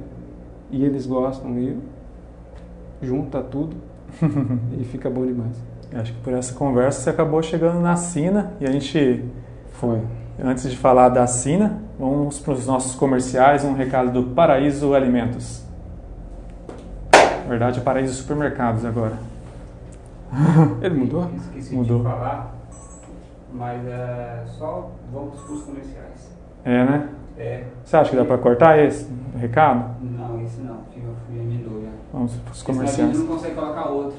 e 0.71 0.85
eles 0.85 1.06
gostam 1.06 1.59
e 1.59 1.76
junta 3.02 3.42
tudo 3.42 3.76
e 4.78 4.85
fica 4.85 5.11
bom 5.11 5.26
demais. 5.26 5.73
Acho 5.94 6.12
que 6.12 6.20
por 6.20 6.32
essa 6.32 6.52
conversa 6.54 7.00
você 7.00 7.10
acabou 7.10 7.42
chegando 7.42 7.80
na 7.80 7.94
Sina 7.96 8.52
e 8.60 8.66
a 8.66 8.70
gente 8.72 9.24
foi. 9.74 10.00
Antes 10.42 10.68
de 10.68 10.76
falar 10.76 11.08
da 11.10 11.26
Sina, 11.26 11.80
vamos 11.98 12.40
para 12.40 12.52
os 12.54 12.66
nossos 12.66 12.96
comerciais, 12.96 13.64
um 13.64 13.74
recado 13.74 14.10
do 14.10 14.34
Paraíso 14.34 14.92
Alimentos. 14.94 15.62
Na 17.12 17.48
verdade, 17.48 17.78
é 17.78 17.82
Paraíso 17.82 18.14
Supermercados 18.14 18.84
agora. 18.84 19.16
Ele 20.82 20.94
mudou? 20.94 21.30
Esqueci 21.36 21.74
Mudou. 21.76 21.98
de 21.98 22.04
falar, 22.04 22.54
mas 23.52 23.86
é, 23.86 24.42
só 24.46 24.90
vamos 25.12 25.38
para 25.40 25.52
os 25.54 25.62
comerciais. 25.62 26.30
É, 26.64 26.84
né? 26.84 27.08
É, 27.38 27.64
Você 27.84 27.96
acha 27.96 28.10
que 28.10 28.16
dá 28.16 28.24
para 28.24 28.38
cortar 28.38 28.78
esse 28.78 29.08
recado? 29.36 29.94
não, 30.02 30.40
esse 30.42 30.60
não, 30.60 30.78
eu 30.96 31.14
fui 31.26 31.38
emendou 31.38 31.80
já. 31.82 31.90
Vamos 32.12 32.32
para 32.34 32.52
os 32.52 32.62
Porque 32.62 32.72
senão 32.72 32.84
a 32.84 32.86
gente 32.86 32.96
comerciais. 32.96 33.18
não 33.18 33.26
consegue 33.36 33.54
colocar 33.54 33.88
outro, 33.90 34.18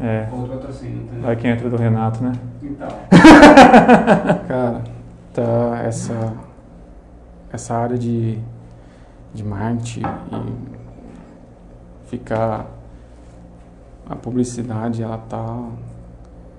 É, 0.00 0.28
outro 0.32 0.56
patrocínio, 0.56 1.06
vai 1.20 1.34
que 1.36 1.48
entra 1.48 1.68
do 1.68 1.76
Renato, 1.76 2.22
né? 2.22 2.32
Então, 2.62 2.88
Cara, 4.46 4.82
tá 5.34 5.82
essa 5.84 6.32
essa 7.52 7.74
área 7.74 7.98
de 7.98 8.38
de 9.34 9.44
marketing 9.44 10.02
e 10.32 12.08
ficar 12.08 12.66
a 14.08 14.16
publicidade, 14.16 15.02
ela 15.02 15.18
tá 15.18 15.64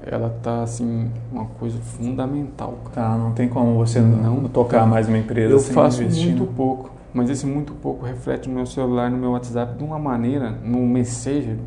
ela 0.06 0.30
tá 0.42 0.64
assim 0.64 1.12
uma 1.32 1.46
coisa 1.46 1.78
fundamental, 1.80 2.78
cara. 2.94 3.10
Tá, 3.10 3.18
não 3.18 3.32
tem 3.34 3.50
como 3.50 3.76
você 3.76 4.00
não, 4.00 4.42
Não 4.42 4.50
tocar 4.50 4.82
tem. 4.82 4.90
mais 4.90 5.08
uma 5.08 5.18
empresa 5.18 5.54
Eu 5.54 5.60
sem 5.60 5.74
faço 5.74 6.02
investir. 6.04 6.28
muito 6.36 6.46
pouco, 6.54 6.92
mas 7.14 7.30
esse 7.30 7.46
muito 7.46 7.74
pouco 7.74 8.06
reflete 8.06 8.48
no 8.48 8.56
meu 8.56 8.66
celular, 8.66 9.10
no 9.10 9.18
meu 9.18 9.32
WhatsApp 9.32 9.78
de 9.78 9.84
uma 9.84 10.00
maneira, 10.00 10.52
no 10.64 10.80
Messenger, 10.86 11.58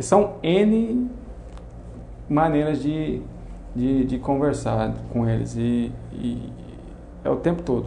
que, 0.00 0.06
são 0.06 0.34
N 0.42 1.10
maneiras 2.28 2.82
de, 2.82 3.20
de, 3.74 4.04
de 4.04 4.18
conversar 4.18 4.94
com 5.12 5.28
eles 5.28 5.54
e, 5.56 5.92
e 6.12 6.52
é 7.24 7.30
o 7.30 7.36
tempo 7.36 7.62
todo. 7.62 7.86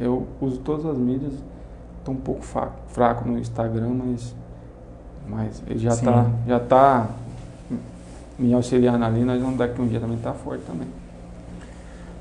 Eu 0.00 0.26
uso 0.40 0.58
todas 0.58 0.86
as 0.86 0.98
mídias, 0.98 1.32
estou 1.98 2.14
um 2.14 2.18
pouco 2.18 2.42
fraco, 2.42 3.28
no 3.28 3.38
Instagram, 3.38 3.90
mas, 3.90 4.34
mas 5.28 5.62
ele 5.68 5.78
já 5.78 5.90
está 5.90 6.26
já 6.46 6.60
tá 6.60 7.08
me 8.38 8.52
auxiliando 8.54 9.04
ali, 9.04 9.24
nós 9.24 9.40
vamos 9.40 9.58
daqui 9.58 9.80
um 9.80 9.86
dia 9.86 10.00
também 10.00 10.18
tá 10.18 10.32
forte 10.32 10.64
também. 10.64 10.88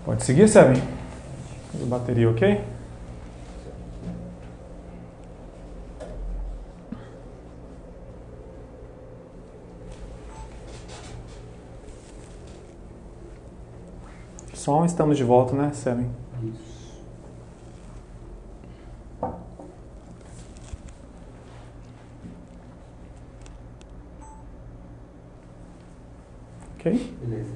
Pode 0.06 0.24
seguir, 0.24 0.48
Seven? 0.48 0.82
Bateria 1.88 2.30
ok? 2.30 2.62
Som, 14.62 14.86
estamos 14.86 15.18
de 15.18 15.24
volta, 15.24 15.56
né, 15.56 15.72
Seven? 15.74 16.06
isso. 16.44 17.02
Ok? 26.78 27.16
Beleza. 27.24 27.50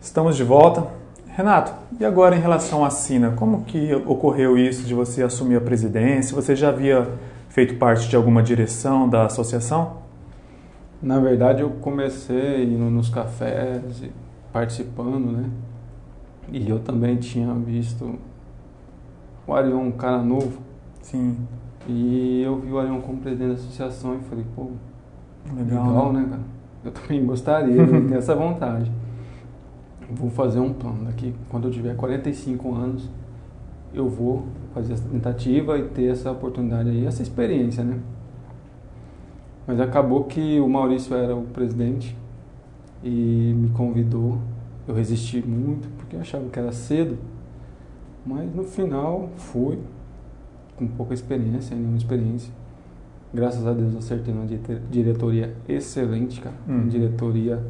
Estamos 0.00 0.36
de 0.36 0.42
volta. 0.42 0.88
Renato, 1.28 1.72
e 2.00 2.04
agora 2.04 2.34
em 2.34 2.40
relação 2.40 2.84
à 2.84 2.90
Sina, 2.90 3.30
como 3.36 3.62
que 3.62 3.94
ocorreu 3.94 4.58
isso 4.58 4.82
de 4.84 4.94
você 4.94 5.22
assumir 5.22 5.54
a 5.54 5.60
presidência? 5.60 6.34
Você 6.34 6.56
já 6.56 6.70
havia 6.70 7.08
feito 7.48 7.76
parte 7.76 8.08
de 8.08 8.16
alguma 8.16 8.42
direção 8.42 9.08
da 9.08 9.26
associação? 9.26 9.98
Na 11.00 11.20
verdade, 11.20 11.62
eu 11.62 11.70
comecei 11.80 12.64
indo 12.64 12.90
nos 12.90 13.08
cafés, 13.08 14.02
e 14.02 14.10
participando, 14.52 15.30
né? 15.30 15.48
E 16.50 16.68
eu 16.68 16.78
também 16.78 17.16
tinha 17.16 17.52
visto 17.54 18.18
o 19.46 19.54
Arion, 19.54 19.80
um 19.80 19.92
cara 19.92 20.22
novo, 20.22 20.60
Sim, 21.02 21.36
e 21.86 22.42
eu 22.42 22.58
vi 22.58 22.70
o 22.70 22.78
Arion 22.78 23.00
como 23.00 23.18
presidente 23.18 23.48
da 23.48 23.54
associação 23.54 24.16
e 24.16 24.18
falei, 24.28 24.44
pô, 24.54 24.68
legal, 25.54 25.86
legal, 25.86 26.12
né? 26.12 26.20
né, 26.20 26.28
cara? 26.28 26.42
Eu 26.84 26.92
também 26.92 27.24
gostaria, 27.24 27.74
eu 27.74 27.86
tenho 27.86 28.18
essa 28.18 28.34
vontade. 28.34 28.90
Vou 30.10 30.30
fazer 30.30 30.60
um 30.60 30.72
plano 30.72 31.04
daqui, 31.04 31.34
quando 31.50 31.68
eu 31.68 31.70
tiver 31.70 31.94
45 31.96 32.74
anos, 32.74 33.10
eu 33.92 34.08
vou 34.08 34.44
fazer 34.74 34.94
essa 34.94 35.08
tentativa 35.08 35.78
e 35.78 35.84
ter 35.88 36.10
essa 36.10 36.30
oportunidade 36.30 36.88
aí, 36.88 37.06
essa 37.06 37.22
experiência, 37.22 37.82
né? 37.82 37.98
Mas 39.66 39.80
acabou 39.80 40.24
que 40.24 40.60
o 40.60 40.68
Maurício 40.68 41.14
era 41.14 41.36
o 41.36 41.42
presidente 41.42 42.16
e 43.02 43.54
me 43.56 43.68
convidou. 43.70 44.38
Eu 44.88 44.94
resisti 44.94 45.46
muito 45.46 45.86
porque 45.98 46.16
achava 46.16 46.48
que 46.48 46.58
era 46.58 46.72
cedo, 46.72 47.18
mas 48.24 48.52
no 48.54 48.64
final 48.64 49.28
fui 49.36 49.78
com 50.76 50.88
pouca 50.88 51.12
experiência, 51.12 51.76
nenhuma 51.76 51.98
experiência. 51.98 52.50
Graças 53.34 53.66
a 53.66 53.74
Deus 53.74 53.94
acertei 53.94 54.34
dite- 54.46 54.80
diretoria 54.90 55.54
excelente, 55.68 56.40
cara. 56.40 56.56
Hum. 56.66 56.76
Uma 56.80 56.86
diretoria 56.86 57.62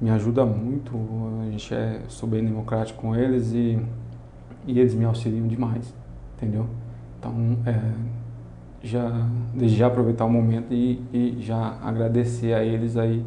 me 0.00 0.08
ajuda 0.10 0.46
muito. 0.46 0.96
A 1.42 1.50
gente 1.50 1.74
é 1.74 2.02
sou 2.06 2.28
bem 2.28 2.44
democrático 2.44 3.00
com 3.00 3.16
eles 3.16 3.52
e, 3.52 3.78
e 4.68 4.78
eles 4.78 4.94
me 4.94 5.04
auxiliam 5.04 5.48
demais, 5.48 5.92
entendeu? 6.36 6.66
Então, 7.18 7.34
é, 7.66 7.92
já 8.82 9.26
desde 9.52 9.76
já 9.76 9.88
aproveitar 9.88 10.24
o 10.26 10.30
momento 10.30 10.72
e, 10.72 11.02
e 11.12 11.36
já 11.40 11.76
agradecer 11.82 12.54
a 12.54 12.62
eles 12.64 12.96
aí 12.96 13.24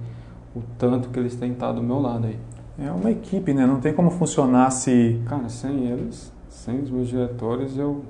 o 0.56 0.62
tanto 0.78 1.10
que 1.10 1.20
eles 1.20 1.36
têm 1.36 1.52
estado 1.52 1.82
do 1.82 1.84
meu 1.84 2.00
lado 2.00 2.28
aí. 2.28 2.40
É 2.78 2.92
uma 2.92 3.12
equipe, 3.12 3.54
né? 3.54 3.66
Não 3.66 3.80
tem 3.80 3.94
como 3.94 4.10
funcionar 4.10 4.72
se. 4.72 5.22
Cara, 5.28 5.48
sem 5.48 5.86
eles, 5.86 6.32
sem 6.50 6.80
os 6.80 6.90
meus 6.90 7.08
diretores, 7.08 7.78
eu. 7.78 8.04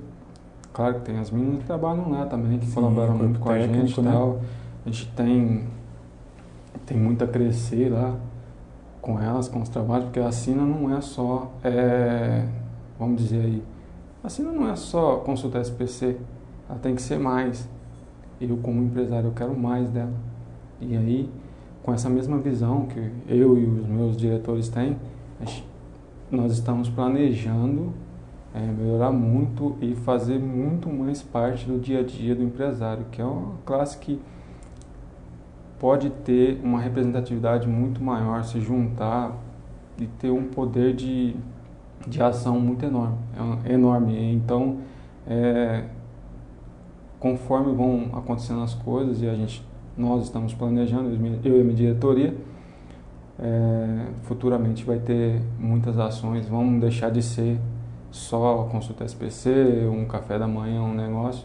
Claro 0.72 0.94
que 0.94 1.00
tem 1.02 1.18
as 1.18 1.30
meninas 1.30 1.60
que 1.60 1.66
trabalham 1.66 2.10
lá 2.10 2.26
também, 2.26 2.58
que 2.58 2.66
Sim, 2.66 2.74
colaboram 2.74 3.16
muito 3.16 3.38
com 3.38 3.50
a 3.50 3.58
gente 3.60 3.96
e 3.96 4.02
né? 4.02 4.10
tal. 4.10 4.40
A 4.84 4.90
gente 4.90 5.08
tem, 5.12 5.64
tem 6.84 6.98
muito 6.98 7.22
a 7.22 7.28
crescer 7.28 7.90
lá 7.90 8.16
com 9.00 9.20
elas, 9.20 9.48
com 9.48 9.60
os 9.60 9.68
trabalhos, 9.68 10.06
porque 10.06 10.18
a 10.18 10.32
Sina 10.32 10.62
não 10.62 10.96
é 10.96 11.00
só, 11.00 11.52
é, 11.62 12.44
vamos 12.98 13.22
dizer 13.22 13.44
aí, 13.44 13.62
a 14.22 14.28
Sina 14.30 14.50
não 14.50 14.68
é 14.68 14.74
só 14.74 15.16
consulta 15.16 15.60
SPC, 15.60 16.16
ela 16.68 16.78
tem 16.78 16.94
que 16.94 17.02
ser 17.02 17.18
mais. 17.18 17.68
Eu, 18.40 18.56
como 18.56 18.82
empresário, 18.82 19.28
eu 19.28 19.32
quero 19.32 19.56
mais 19.56 19.90
dela. 19.90 20.14
E 20.80 20.96
aí, 20.96 21.30
com 21.84 21.92
essa 21.92 22.08
mesma 22.08 22.38
visão 22.38 22.86
que 22.86 22.98
eu 23.28 23.56
e 23.56 23.64
os 23.66 23.86
meus 23.86 24.16
diretores 24.16 24.68
têm, 24.68 24.96
nós 26.30 26.50
estamos 26.52 26.88
planejando 26.88 27.92
é, 28.54 28.60
melhorar 28.60 29.12
muito 29.12 29.76
e 29.80 29.94
fazer 29.94 30.38
muito 30.38 30.88
mais 30.88 31.22
parte 31.22 31.66
do 31.66 31.78
dia 31.78 32.00
a 32.00 32.02
dia 32.02 32.34
do 32.34 32.42
empresário, 32.42 33.04
que 33.12 33.20
é 33.20 33.24
uma 33.24 33.56
classe 33.66 33.98
que 33.98 34.20
pode 35.78 36.08
ter 36.08 36.60
uma 36.62 36.80
representatividade 36.80 37.68
muito 37.68 38.02
maior, 38.02 38.44
se 38.44 38.60
juntar 38.60 39.36
e 39.98 40.06
ter 40.06 40.30
um 40.30 40.44
poder 40.44 40.94
de, 40.94 41.36
de 42.06 42.22
ação 42.22 42.58
muito 42.58 42.84
enorme, 42.84 43.18
é 43.64 43.72
enorme. 43.72 44.32
Então, 44.32 44.78
é, 45.26 45.84
conforme 47.20 47.74
vão 47.74 48.10
acontecendo 48.14 48.62
as 48.62 48.72
coisas 48.72 49.20
e 49.20 49.28
a 49.28 49.34
gente, 49.34 49.66
nós 49.96 50.24
estamos 50.24 50.54
planejando, 50.54 51.10
eu 51.10 51.52
e 51.52 51.56
eu 51.56 51.60
a 51.60 51.64
minha 51.64 51.76
diretoria, 51.76 52.34
é, 53.38 54.06
futuramente 54.22 54.84
vai 54.84 54.98
ter 54.98 55.40
muitas 55.58 55.98
ações, 55.98 56.46
vamos 56.46 56.80
deixar 56.80 57.10
de 57.10 57.22
ser 57.22 57.58
só 58.10 58.68
consulta 58.70 59.04
SPC, 59.04 59.88
um 59.90 60.04
café 60.04 60.38
da 60.38 60.46
manhã, 60.46 60.82
um 60.82 60.94
negócio, 60.94 61.44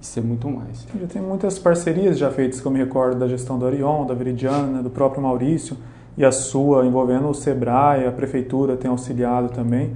e 0.00 0.06
ser 0.06 0.22
muito 0.22 0.48
mais. 0.48 0.86
Já 0.98 1.06
tem 1.06 1.20
muitas 1.20 1.58
parcerias 1.58 2.18
já 2.18 2.30
feitas, 2.30 2.60
como 2.60 2.76
me 2.76 2.82
recordo, 2.82 3.18
da 3.18 3.28
gestão 3.28 3.58
do 3.58 3.66
Orion, 3.66 4.06
da 4.06 4.14
Veridiana, 4.14 4.82
do 4.82 4.90
próprio 4.90 5.22
Maurício 5.22 5.76
e 6.16 6.24
a 6.24 6.32
sua, 6.32 6.86
envolvendo 6.86 7.28
o 7.28 7.34
Sebrae, 7.34 8.06
a 8.06 8.12
prefeitura 8.12 8.76
tem 8.76 8.90
auxiliado 8.90 9.50
também. 9.50 9.94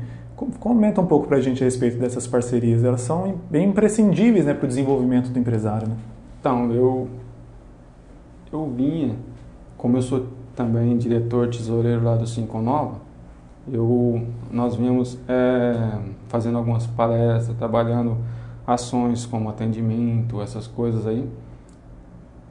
Comenta 0.59 1.01
um 1.01 1.07
pouco 1.07 1.27
para 1.27 1.39
a 1.39 1.41
gente 1.41 1.63
a 1.63 1.67
respeito 1.67 1.99
dessas 1.99 2.27
parcerias. 2.27 2.85
Elas 2.85 3.03
são 3.03 3.37
bem 3.51 3.69
imprescindíveis 3.69 4.45
né, 4.45 4.55
para 4.55 4.65
o 4.65 4.69
desenvolvimento 4.69 5.31
do 5.31 5.39
empresário. 5.39 5.89
Né? 5.89 5.97
Então, 6.41 6.73
eu, 6.73 7.09
eu 8.53 8.69
vinha, 8.77 9.17
como 9.77 9.97
eu 9.97 10.03
sou 10.03 10.27
também 10.55 10.97
diretor 10.99 11.49
tesoureiro 11.49 12.05
lá 12.05 12.17
do 12.17 12.27
Cinco 12.27 12.61
Nova, 12.61 12.97
eu, 13.71 14.27
nós 14.51 14.75
vínhamos 14.75 15.19
é, 15.29 15.99
fazendo 16.29 16.59
algumas 16.59 16.87
palestras, 16.87 17.57
trabalhando 17.57 18.17
ações 18.67 19.27
como 19.27 19.49
atendimento, 19.49 20.41
essas 20.41 20.67
coisas 20.67 21.07
aí, 21.07 21.29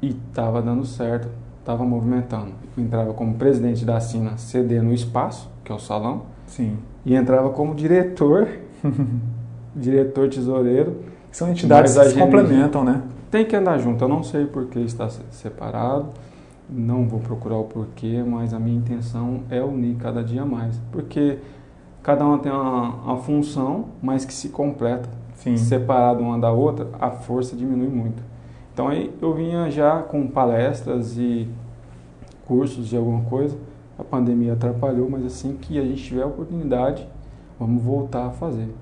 e 0.02 0.10
estava 0.10 0.62
dando 0.62 0.86
certo, 0.86 1.28
estava 1.60 1.84
movimentando. 1.84 2.52
Eu 2.78 2.84
entrava 2.84 3.14
como 3.14 3.36
presidente 3.36 3.84
da 3.84 4.00
Sina 4.00 4.38
CD 4.38 4.82
no 4.82 4.94
espaço, 4.94 5.50
que 5.64 5.72
é 5.72 5.76
o 5.76 5.80
salão, 5.80 6.24
Sim. 6.48 6.78
e 7.06 7.16
entrava 7.16 7.50
como 7.50 7.76
diretor, 7.76 8.48
diretor 9.76 10.30
tesoureiro. 10.30 10.98
São 11.32 11.50
entidades 11.50 11.96
que 11.96 12.06
se 12.10 12.18
complementam, 12.18 12.84
né? 12.84 13.04
Tem 13.30 13.46
que 13.46 13.56
andar 13.56 13.78
junto, 13.78 14.04
eu 14.04 14.08
não 14.08 14.24
sei 14.24 14.46
por 14.46 14.66
que 14.68 14.80
está 14.80 15.08
separado, 15.08 16.08
não 16.68 17.08
vou 17.08 17.20
procurar 17.20 17.58
o 17.58 17.66
porquê, 17.66 18.24
mas 18.26 18.54
a 18.54 18.60
minha 18.60 18.78
intenção 18.78 19.42
é 19.52 19.62
unir 19.62 19.98
cada 19.98 20.24
dia 20.24 20.44
mais, 20.46 20.82
porque 20.92 21.38
cada 22.02 22.26
uma 22.26 22.40
tem 22.40 22.52
uma, 22.52 22.96
uma 22.96 23.18
função, 23.18 23.90
mas 24.02 24.26
que 24.26 24.34
se 24.34 24.50
completa. 24.50 25.10
Sim. 25.36 25.56
Separado 25.58 26.22
uma 26.22 26.40
da 26.40 26.52
outra, 26.52 26.90
a 27.00 27.12
força 27.12 27.56
diminui 27.56 27.88
muito. 27.88 28.22
Então 28.74 28.88
aí 28.88 29.14
eu 29.22 29.34
vinha 29.34 29.70
já 29.70 30.02
com 30.02 30.28
palestras 30.28 31.18
e 31.18 31.48
cursos 32.46 32.88
de 32.88 32.98
alguma 32.98 33.22
coisa. 33.26 33.58
A 33.98 34.04
pandemia 34.04 34.54
atrapalhou, 34.54 35.10
mas 35.10 35.24
assim 35.26 35.56
que 35.56 35.78
a 35.78 35.84
gente 35.84 36.04
tiver 36.04 36.24
a 36.24 36.28
oportunidade, 36.28 37.08
vamos 37.60 37.84
voltar 37.84 38.26
a 38.26 38.32
fazer. 38.32 38.74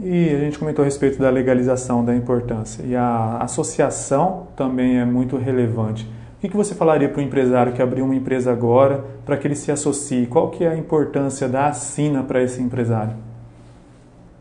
E 0.00 0.28
a 0.30 0.38
gente 0.38 0.58
comentou 0.58 0.82
a 0.82 0.86
respeito 0.86 1.18
da 1.18 1.30
legalização, 1.30 2.04
da 2.04 2.14
importância. 2.14 2.82
E 2.82 2.96
a 2.96 3.38
associação 3.38 4.48
também 4.56 4.98
é 4.98 5.04
muito 5.04 5.36
relevante. 5.36 6.10
O 6.42 6.48
que 6.48 6.56
você 6.56 6.74
falaria 6.74 7.08
para 7.08 7.20
o 7.20 7.22
empresário 7.22 7.72
que 7.72 7.80
abriu 7.80 8.04
uma 8.04 8.16
empresa 8.16 8.50
agora, 8.50 9.04
para 9.24 9.36
que 9.36 9.46
ele 9.46 9.54
se 9.54 9.70
associe? 9.70 10.26
Qual 10.26 10.50
que 10.50 10.64
é 10.64 10.68
a 10.68 10.76
importância 10.76 11.48
da 11.48 11.68
assina 11.68 12.24
para 12.24 12.42
esse 12.42 12.60
empresário? 12.60 13.14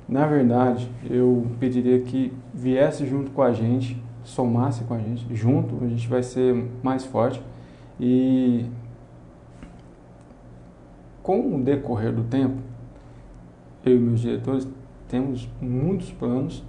Na 0.09 0.25
verdade, 0.25 0.89
eu 1.09 1.45
pediria 1.59 1.99
que 2.01 2.33
viesse 2.53 3.05
junto 3.05 3.29
com 3.31 3.43
a 3.43 3.53
gente, 3.53 4.01
somasse 4.23 4.83
com 4.83 4.93
a 4.93 4.97
gente, 4.97 5.25
junto 5.35 5.77
a 5.83 5.87
gente 5.87 6.07
vai 6.07 6.23
ser 6.23 6.65
mais 6.81 7.05
forte. 7.05 7.41
E 7.99 8.65
com 11.21 11.55
o 11.55 11.61
decorrer 11.61 12.11
do 12.11 12.23
tempo, 12.23 12.57
eu 13.85 13.95
e 13.95 13.99
meus 13.99 14.21
diretores 14.21 14.67
temos 15.11 15.49
muitos 15.61 16.09
planos 16.11 16.63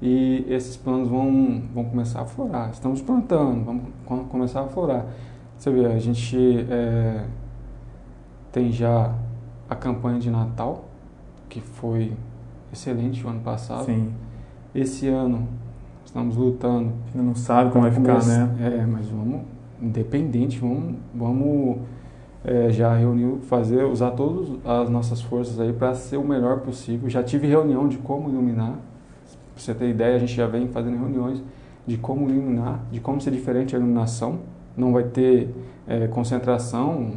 e 0.00 0.44
esses 0.46 0.76
planos 0.76 1.08
vão, 1.08 1.62
vão 1.74 1.84
começar 1.84 2.20
a 2.20 2.26
florar. 2.26 2.70
Estamos 2.70 3.00
plantando, 3.00 3.64
vamos 4.06 4.28
começar 4.28 4.60
a 4.60 4.66
florar. 4.66 5.06
Você 5.56 5.70
vê, 5.70 5.86
a 5.86 5.98
gente 5.98 6.66
é, 6.70 7.24
tem 8.52 8.70
já 8.70 9.14
a 9.70 9.74
campanha 9.74 10.20
de 10.20 10.30
Natal, 10.30 10.84
que 11.48 11.62
foi 11.62 12.12
excelente 12.70 13.26
o 13.26 13.30
ano 13.30 13.40
passado. 13.40 13.86
Sim. 13.86 14.12
Esse 14.74 15.08
ano 15.08 15.48
estamos 16.04 16.36
lutando. 16.36 16.92
Ainda 17.06 17.22
não 17.22 17.34
sabe 17.34 17.72
como 17.72 17.84
vai 17.84 17.90
ficar, 17.90 18.22
né? 18.24 18.54
É, 18.60 18.86
mas 18.86 19.08
vamos, 19.08 19.40
independente, 19.80 20.58
vamos, 20.58 20.94
vamos 21.14 21.78
é, 22.48 22.70
já 22.70 22.96
reunir, 22.96 23.40
fazer, 23.42 23.84
usar 23.84 24.12
todas 24.12 24.48
as 24.64 24.88
nossas 24.88 25.20
forças 25.20 25.60
aí 25.60 25.70
para 25.70 25.94
ser 25.94 26.16
o 26.16 26.24
melhor 26.24 26.60
possível. 26.60 27.08
Já 27.10 27.22
tive 27.22 27.46
reunião 27.46 27.86
de 27.86 27.98
como 27.98 28.30
iluminar. 28.30 28.72
Pra 28.72 29.62
você 29.62 29.74
ter 29.74 29.90
ideia, 29.90 30.16
a 30.16 30.18
gente 30.18 30.32
já 30.32 30.46
vem 30.46 30.66
fazendo 30.68 30.96
reuniões 30.96 31.42
de 31.86 31.98
como 31.98 32.30
iluminar, 32.30 32.80
de 32.90 33.00
como 33.00 33.20
ser 33.20 33.32
diferente 33.32 33.76
a 33.76 33.78
iluminação. 33.78 34.40
Não 34.74 34.94
vai 34.94 35.04
ter 35.04 35.54
é, 35.86 36.06
concentração, 36.06 37.12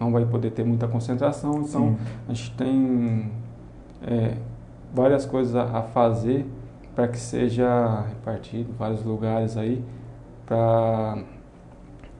não 0.00 0.10
vai 0.10 0.24
poder 0.24 0.52
ter 0.52 0.64
muita 0.64 0.88
concentração. 0.88 1.64
Então, 1.68 1.88
Sim. 1.88 1.96
a 2.30 2.32
gente 2.32 2.50
tem 2.52 3.30
é, 4.06 4.36
várias 4.94 5.26
coisas 5.26 5.54
a, 5.54 5.64
a 5.64 5.82
fazer 5.82 6.46
para 6.94 7.08
que 7.08 7.18
seja 7.18 8.06
repartido 8.08 8.70
em 8.70 8.74
vários 8.78 9.04
lugares 9.04 9.54
aí 9.58 9.84
para 10.46 11.18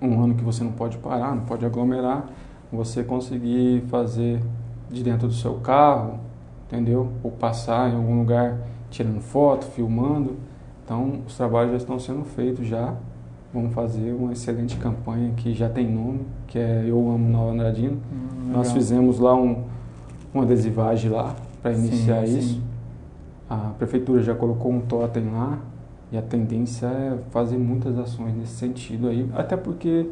um 0.03 0.23
ano 0.23 0.35
que 0.35 0.43
você 0.43 0.65
não 0.65 0.73
pode 0.73 0.99
parar, 0.99 1.35
não 1.35 1.45
pode 1.45 1.65
aglomerar, 1.65 2.27
você 2.73 3.05
conseguir 3.05 3.83
fazer 3.89 4.41
de 4.91 5.03
dentro 5.03 5.29
do 5.29 5.35
seu 5.35 5.55
carro, 5.55 6.19
entendeu? 6.67 7.13
Ou 7.23 7.31
passar 7.31 7.91
em 7.91 7.97
algum 7.97 8.19
lugar 8.19 8.59
tirando 8.91 9.21
foto, 9.21 9.65
filmando. 9.67 10.37
Então, 10.85 11.21
os 11.27 11.37
trabalhos 11.37 11.73
já 11.73 11.77
estão 11.79 11.99
sendo 11.99 12.25
feitos 12.25 12.67
já. 12.67 12.95
Vamos 13.53 13.75
fazer 13.75 14.13
uma 14.13 14.33
excelente 14.33 14.77
campanha 14.77 15.33
que 15.37 15.53
já 15.55 15.69
tem 15.69 15.91
nome, 15.91 16.21
que 16.47 16.59
é 16.59 16.85
Eu 16.87 16.99
Amo 17.11 17.29
Nova 17.29 17.53
Andradina. 17.53 17.93
Hum, 17.93 18.51
Nós 18.53 18.73
fizemos 18.73 19.19
lá 19.19 19.35
um, 19.35 19.65
uma 20.33 20.45
adesivagem 20.45 21.11
lá 21.11 21.35
para 21.63 21.73
iniciar 21.73 22.27
sim, 22.27 22.39
isso. 22.39 22.55
Sim. 22.55 22.63
A 23.49 23.73
prefeitura 23.79 24.23
já 24.23 24.35
colocou 24.35 24.73
um 24.73 24.81
totem 24.81 25.31
lá, 25.31 25.59
e 26.13 26.19
a 26.19 26.23
tendência 26.23 26.87
é 26.87 27.15
fazer 27.31 27.57
muitas 27.57 27.99
ações 27.99 28.35
nesse 28.37 28.53
sentido 28.53 29.09
aí, 29.09 29.27
até 29.35 29.57
porque 29.57 30.07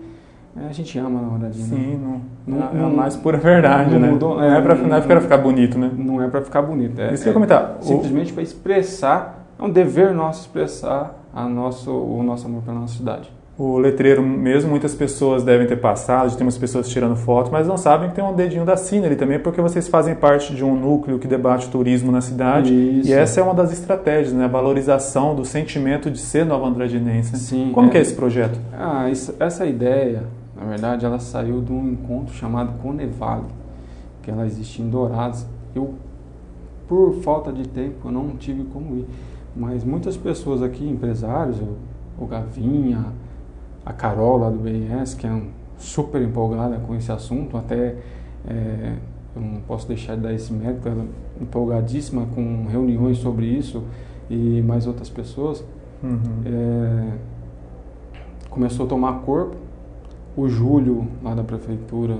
é, 0.56 0.66
a 0.68 0.72
gente 0.72 0.98
ama 0.98 1.20
na 1.20 1.28
verdade. 1.28 1.58
Sim, 1.58 1.76
né? 1.76 2.20
não, 2.46 2.58
não, 2.58 2.72
não, 2.72 2.80
é 2.80 2.84
a 2.84 2.88
mais 2.88 3.16
pura 3.16 3.36
verdade, 3.36 3.92
não 3.92 4.00
né? 4.00 4.10
Mudou, 4.10 4.36
não, 4.36 4.42
é, 4.42 4.58
é 4.58 4.60
pra, 4.62 4.74
não 4.74 4.96
é 4.96 5.00
para 5.02 5.20
ficar 5.20 5.36
bonito, 5.36 5.78
né? 5.78 5.90
Não 5.94 6.22
é 6.22 6.28
para 6.28 6.40
ficar 6.42 6.62
bonito. 6.62 6.98
É, 6.98 7.12
Isso 7.12 7.22
que 7.22 7.28
eu 7.28 7.32
ia 7.32 7.34
comentar. 7.34 7.76
Simplesmente 7.80 8.32
para 8.32 8.42
expressar, 8.42 9.46
é 9.58 9.62
um 9.62 9.70
dever 9.70 10.14
nosso 10.14 10.40
expressar 10.40 11.14
a 11.34 11.46
nosso, 11.46 11.92
o 11.92 12.22
nosso 12.22 12.46
amor 12.46 12.62
pela 12.62 12.80
nossa 12.80 12.96
cidade. 12.96 13.30
O 13.62 13.76
letreiro 13.76 14.22
mesmo, 14.22 14.70
muitas 14.70 14.94
pessoas 14.94 15.44
devem 15.44 15.66
ter 15.66 15.76
passado, 15.76 16.34
tem 16.34 16.46
umas 16.46 16.56
pessoas 16.56 16.88
tirando 16.88 17.14
foto, 17.14 17.52
mas 17.52 17.68
não 17.68 17.76
sabem 17.76 18.08
que 18.08 18.14
tem 18.14 18.24
um 18.24 18.34
dedinho 18.34 18.64
da 18.64 18.74
Cine 18.74 19.04
ali 19.04 19.16
também, 19.16 19.38
porque 19.38 19.60
vocês 19.60 19.86
fazem 19.86 20.14
parte 20.14 20.54
de 20.54 20.64
um 20.64 20.74
núcleo 20.74 21.18
que 21.18 21.28
debate 21.28 21.68
turismo 21.68 22.10
na 22.10 22.22
cidade. 22.22 22.72
Isso. 22.72 23.10
E 23.10 23.12
essa 23.12 23.38
é 23.38 23.42
uma 23.42 23.52
das 23.52 23.70
estratégias, 23.70 24.32
né? 24.32 24.46
A 24.46 24.48
valorização 24.48 25.34
do 25.34 25.44
sentimento 25.44 26.10
de 26.10 26.18
ser 26.18 26.46
nova 26.46 26.68
andradinense. 26.68 27.32
Né? 27.32 27.38
Sim. 27.38 27.70
Como 27.74 27.88
é. 27.88 27.90
que 27.90 27.98
é 27.98 28.00
esse 28.00 28.14
projeto? 28.14 28.58
Ah, 28.72 29.10
isso, 29.10 29.34
essa 29.38 29.66
ideia, 29.66 30.22
na 30.58 30.64
verdade, 30.64 31.04
ela 31.04 31.18
saiu 31.18 31.60
de 31.60 31.70
um 31.70 31.86
encontro 31.86 32.32
chamado 32.32 32.78
Conevale, 32.80 33.44
que 34.22 34.30
ela 34.30 34.46
existe 34.46 34.80
em 34.80 34.88
Dourados. 34.88 35.44
Eu, 35.74 35.96
por 36.88 37.12
falta 37.16 37.52
de 37.52 37.68
tempo, 37.68 38.08
eu 38.08 38.10
não 38.10 38.30
tive 38.38 38.64
como 38.72 38.96
ir. 38.96 39.06
Mas 39.54 39.84
muitas 39.84 40.16
pessoas 40.16 40.62
aqui, 40.62 40.88
empresários, 40.88 41.58
o 42.18 42.24
Gavinha, 42.24 43.04
a 43.90 43.92
Carol 43.92 44.38
lá 44.38 44.50
do 44.50 44.58
BIS, 44.58 45.14
que 45.14 45.26
é 45.26 45.30
um, 45.30 45.48
super 45.76 46.22
empolgada 46.22 46.78
com 46.78 46.94
esse 46.94 47.10
assunto, 47.10 47.56
até 47.56 47.96
é, 48.46 48.94
eu 49.34 49.42
não 49.42 49.60
posso 49.62 49.88
deixar 49.88 50.14
de 50.14 50.22
dar 50.22 50.32
esse 50.32 50.52
mérito, 50.52 50.88
ela 50.88 51.02
é 51.02 51.42
empolgadíssima 51.42 52.26
com 52.34 52.66
reuniões 52.66 53.18
sobre 53.18 53.46
isso 53.46 53.82
e 54.28 54.62
mais 54.62 54.86
outras 54.86 55.08
pessoas. 55.08 55.64
Uhum. 56.02 56.18
É, 56.46 57.12
começou 58.48 58.86
a 58.86 58.88
tomar 58.88 59.20
corpo. 59.20 59.56
O 60.36 60.48
Júlio, 60.48 61.08
lá 61.22 61.34
da 61.34 61.42
prefeitura, 61.42 62.18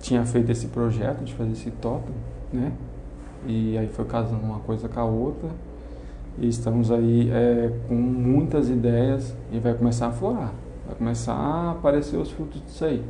tinha 0.00 0.24
feito 0.24 0.52
esse 0.52 0.66
projeto 0.66 1.24
de 1.24 1.34
fazer 1.34 1.52
esse 1.52 1.70
totem, 1.70 2.14
né? 2.52 2.72
E 3.46 3.78
aí 3.78 3.88
foi 3.88 4.04
casando 4.04 4.42
uma 4.44 4.58
coisa 4.58 4.88
com 4.88 5.00
a 5.00 5.04
outra. 5.04 5.48
E 6.40 6.48
estamos 6.48 6.90
aí 6.90 7.30
é, 7.32 7.70
com 7.88 7.94
muitas 7.94 8.68
ideias 8.68 9.34
e 9.52 9.58
vai 9.58 9.74
começar 9.74 10.06
a 10.06 10.12
florar. 10.12 10.52
Vai 10.86 10.96
começar 10.96 11.34
a 11.34 11.72
aparecer 11.72 12.16
os 12.16 12.30
frutos 12.30 12.62
disso 12.64 12.84
aí. 12.84 13.02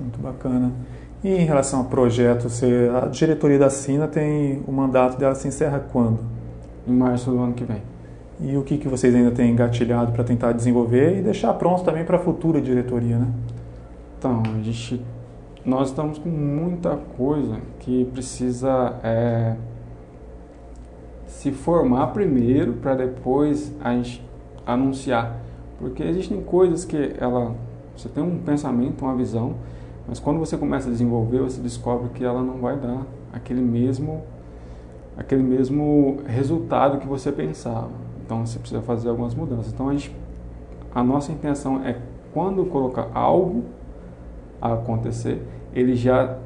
Muito 0.00 0.20
bacana. 0.20 0.72
E 1.22 1.28
em 1.28 1.44
relação 1.44 1.80
ao 1.80 1.86
projeto, 1.86 2.48
você, 2.48 2.88
a 3.02 3.06
diretoria 3.06 3.58
da 3.58 3.68
Sina 3.68 4.06
tem 4.06 4.62
o 4.66 4.72
mandato 4.72 5.18
dela 5.18 5.34
se 5.34 5.48
encerra 5.48 5.84
quando? 5.92 6.20
Em 6.86 6.92
março 6.92 7.30
do 7.30 7.38
ano 7.40 7.54
que 7.54 7.64
vem. 7.64 7.82
E 8.40 8.56
o 8.56 8.62
que, 8.62 8.78
que 8.78 8.86
vocês 8.86 9.12
ainda 9.12 9.32
têm 9.32 9.50
engatilhado 9.50 10.12
para 10.12 10.22
tentar 10.22 10.52
desenvolver 10.52 11.18
e 11.18 11.22
deixar 11.22 11.52
pronto 11.54 11.82
também 11.82 12.04
para 12.04 12.18
a 12.18 12.20
futura 12.20 12.60
diretoria, 12.60 13.18
né? 13.18 13.26
Então, 14.16 14.42
a 14.44 14.62
gente, 14.62 15.04
nós 15.64 15.88
estamos 15.88 16.18
com 16.18 16.28
muita 16.28 16.96
coisa 17.16 17.58
que 17.80 18.04
precisa 18.06 18.94
é, 19.02 19.56
se 21.28 21.52
formar 21.52 22.08
primeiro 22.08 22.72
para 22.72 22.94
depois 22.94 23.72
a 23.80 23.94
gente 23.94 24.26
anunciar. 24.66 25.36
Porque 25.78 26.02
existem 26.02 26.42
coisas 26.42 26.84
que 26.84 27.14
ela 27.20 27.54
você 27.96 28.08
tem 28.08 28.22
um 28.22 28.38
pensamento, 28.38 29.04
uma 29.04 29.14
visão, 29.16 29.56
mas 30.06 30.20
quando 30.20 30.38
você 30.38 30.56
começa 30.56 30.88
a 30.88 30.92
desenvolver, 30.92 31.40
você 31.40 31.60
descobre 31.60 32.10
que 32.10 32.24
ela 32.24 32.42
não 32.42 32.58
vai 32.58 32.76
dar 32.76 33.02
aquele 33.32 33.60
mesmo 33.60 34.22
aquele 35.16 35.42
mesmo 35.42 36.18
resultado 36.24 36.98
que 36.98 37.06
você 37.06 37.32
pensava. 37.32 37.90
Então 38.24 38.46
você 38.46 38.58
precisa 38.58 38.80
fazer 38.82 39.08
algumas 39.08 39.34
mudanças. 39.34 39.72
Então 39.72 39.88
a, 39.88 39.92
gente, 39.92 40.14
a 40.94 41.02
nossa 41.02 41.32
intenção 41.32 41.84
é 41.84 41.96
quando 42.32 42.64
colocar 42.66 43.08
algo 43.12 43.64
a 44.60 44.74
acontecer, 44.74 45.42
ele 45.74 45.96
já 45.96 46.38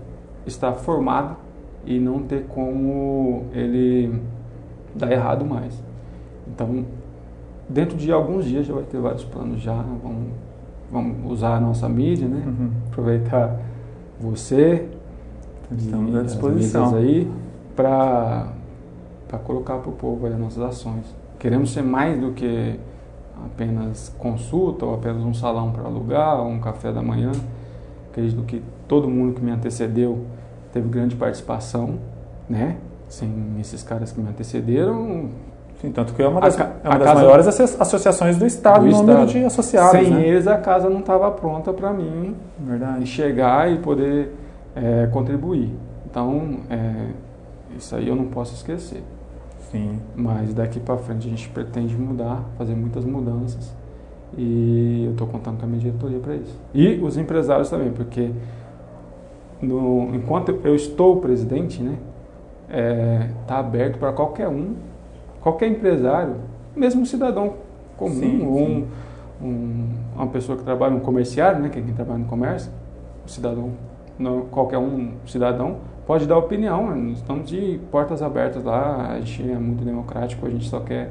está 0.47 0.73
formado 0.73 1.37
e 1.85 1.99
não 1.99 2.23
ter 2.23 2.47
como 2.47 3.45
ele 3.53 4.23
dar 4.95 5.11
errado 5.11 5.45
mais. 5.45 5.83
Então, 6.47 6.85
dentro 7.69 7.97
de 7.97 8.11
alguns 8.13 8.45
dias 8.45 8.67
já 8.67 8.75
vai 8.75 8.85
ter 8.85 8.99
vários 8.99 9.25
planos 9.25 9.61
já, 9.61 9.75
vamos, 9.75 10.33
vamos 10.91 11.33
usar 11.33 11.57
a 11.57 11.61
nossa 11.61 11.89
mídia, 11.89 12.29
né? 12.29 12.43
Uhum. 12.47 12.71
Aproveitar 12.91 13.61
você, 14.21 14.89
estamos 15.71 16.15
à 16.15 16.23
disposição 16.23 16.95
aí 16.95 17.31
para 17.75 18.49
para 19.33 19.39
colocar 19.39 19.79
para 19.79 19.89
o 19.89 19.93
povo 19.93 20.27
as 20.27 20.39
nossas 20.39 20.63
ações. 20.63 21.07
Queremos 21.39 21.73
ser 21.73 21.83
mais 21.83 22.21
do 22.21 22.33
que 22.33 22.79
apenas 23.47 24.15
consulta 24.19 24.85
ou 24.85 24.95
apenas 24.95 25.23
um 25.23 25.33
salão 25.33 25.73
para 25.73 25.85
alugar, 25.85 26.39
ou 26.39 26.49
um 26.49 26.61
café 26.61 26.93
da 26.93 27.01
manhã. 27.01 27.33
Acredito 28.11 28.43
que 28.43 28.63
todo 28.87 29.09
mundo 29.09 29.33
que 29.33 29.43
me 29.43 29.51
antecedeu 29.51 30.27
teve 30.71 30.87
grande 30.87 31.17
participação, 31.17 31.95
né? 32.47 32.77
Sem 33.13 33.31
esses 33.61 33.83
caras 33.83 34.11
que 34.11 34.19
me 34.19 34.31
antecederam. 34.31 35.29
Sim, 35.83 35.93
tanto 35.93 36.15
que 36.15 36.23
é 36.23 36.27
uma 36.27 36.41
das, 36.41 36.59
a, 36.59 36.65
é 36.83 36.89
uma 36.89 36.99
das 36.99 37.09
casa, 37.09 37.21
maiores 37.21 37.47
associações 37.79 38.39
do 38.39 38.47
Estado, 38.47 38.87
no 38.87 38.97
número 38.97 39.27
de 39.27 39.45
associados. 39.45 40.01
Sem 40.01 40.11
né? 40.11 40.27
eles, 40.27 40.47
a 40.47 40.57
casa 40.57 40.89
não 40.89 41.01
estava 41.01 41.31
pronta 41.31 41.75
para 41.75 41.93
mim 41.93 42.35
Verdade. 42.59 43.05
chegar 43.05 43.71
e 43.71 43.81
poder 43.81 44.35
é, 44.75 45.09
contribuir. 45.13 45.75
Então, 46.11 46.61
é, 46.71 47.09
isso 47.77 47.95
aí 47.95 48.09
eu 48.09 48.17
não 48.17 48.25
posso 48.29 48.55
esquecer. 48.55 49.03
Sim. 49.71 50.01
Mas 50.17 50.55
daqui 50.55 50.81
para 50.81 50.97
frente 50.97 51.27
a 51.27 51.31
gente 51.31 51.51
pretende 51.51 51.95
mudar, 51.95 52.43
fazer 52.57 52.75
muitas 52.75 53.05
mudanças. 53.05 53.75
E 54.39 55.05
eu 55.05 55.13
estou 55.13 55.27
contando 55.27 55.59
com 55.59 55.67
a 55.67 55.69
minha 55.69 55.81
diretoria 55.81 56.19
para 56.19 56.35
isso. 56.35 56.59
E 56.73 56.99
os 57.03 57.19
empresários 57.19 57.69
também, 57.69 57.93
porque 57.93 58.31
no, 59.61 60.15
enquanto 60.15 60.59
eu 60.65 60.75
estou 60.75 61.17
presidente, 61.19 61.83
né, 61.83 61.99
está 62.69 62.77
é, 62.77 63.29
tá 63.47 63.59
aberto 63.59 63.99
para 63.99 64.13
qualquer 64.13 64.49
um, 64.49 64.75
qualquer 65.41 65.69
empresário, 65.69 66.37
mesmo 66.75 67.03
um 67.03 67.05
cidadão 67.05 67.55
comum, 67.97 68.15
sim, 68.15 68.47
ou 68.47 68.61
um, 68.61 68.87
um, 69.43 69.89
uma 70.15 70.27
pessoa 70.29 70.57
que 70.57 70.65
trabalha 70.65 70.95
no 70.95 71.01
comerciário, 71.01 71.61
né, 71.61 71.69
que 71.69 71.79
é 71.79 71.83
quem 71.83 71.93
trabalha 71.93 72.19
no 72.19 72.27
comércio, 72.27 72.71
um 73.25 73.29
cidadão, 73.29 73.71
não, 74.19 74.43
qualquer 74.43 74.79
um 74.79 75.13
cidadão, 75.27 75.77
pode 76.07 76.27
dar 76.27 76.39
opinião. 76.39 76.95
Nós 76.95 77.19
estamos 77.19 77.49
de 77.49 77.81
portas 77.91 78.23
abertas 78.23 78.65
lá, 78.65 79.13
a 79.13 79.21
gente 79.21 79.51
é 79.51 79.57
muito 79.57 79.85
democrático, 79.85 80.47
a 80.47 80.51
gente 80.51 80.69
só 80.69 80.81
quer 80.81 81.11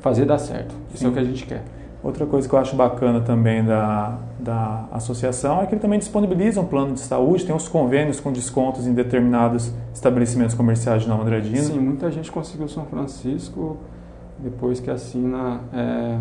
fazer 0.00 0.24
dar 0.24 0.38
certo. 0.38 0.74
Isso 0.92 0.98
Sim. 0.98 1.06
é 1.06 1.08
o 1.08 1.12
que 1.12 1.18
a 1.18 1.24
gente 1.24 1.46
quer. 1.46 1.62
Outra 2.02 2.26
coisa 2.26 2.48
que 2.48 2.54
eu 2.54 2.58
acho 2.58 2.74
bacana 2.74 3.20
também 3.20 3.64
da, 3.64 4.18
da 4.40 4.86
associação 4.90 5.62
é 5.62 5.66
que 5.66 5.74
ele 5.74 5.80
também 5.80 6.00
disponibiliza 6.00 6.60
um 6.60 6.66
plano 6.66 6.94
de 6.94 7.00
saúde, 7.00 7.44
tem 7.46 7.54
uns 7.54 7.68
convênios 7.68 8.18
com 8.18 8.32
descontos 8.32 8.88
em 8.88 8.92
determinados 8.92 9.72
estabelecimentos 9.94 10.54
comerciais 10.54 11.02
de 11.02 11.08
Nova 11.08 11.22
Andradina. 11.22 11.62
Sim, 11.62 11.78
muita 11.78 12.10
gente 12.10 12.32
conseguiu 12.32 12.66
São 12.68 12.84
Francisco 12.86 13.76
depois 14.40 14.80
que 14.80 14.90
assina 14.90 15.60
é, 15.72 16.18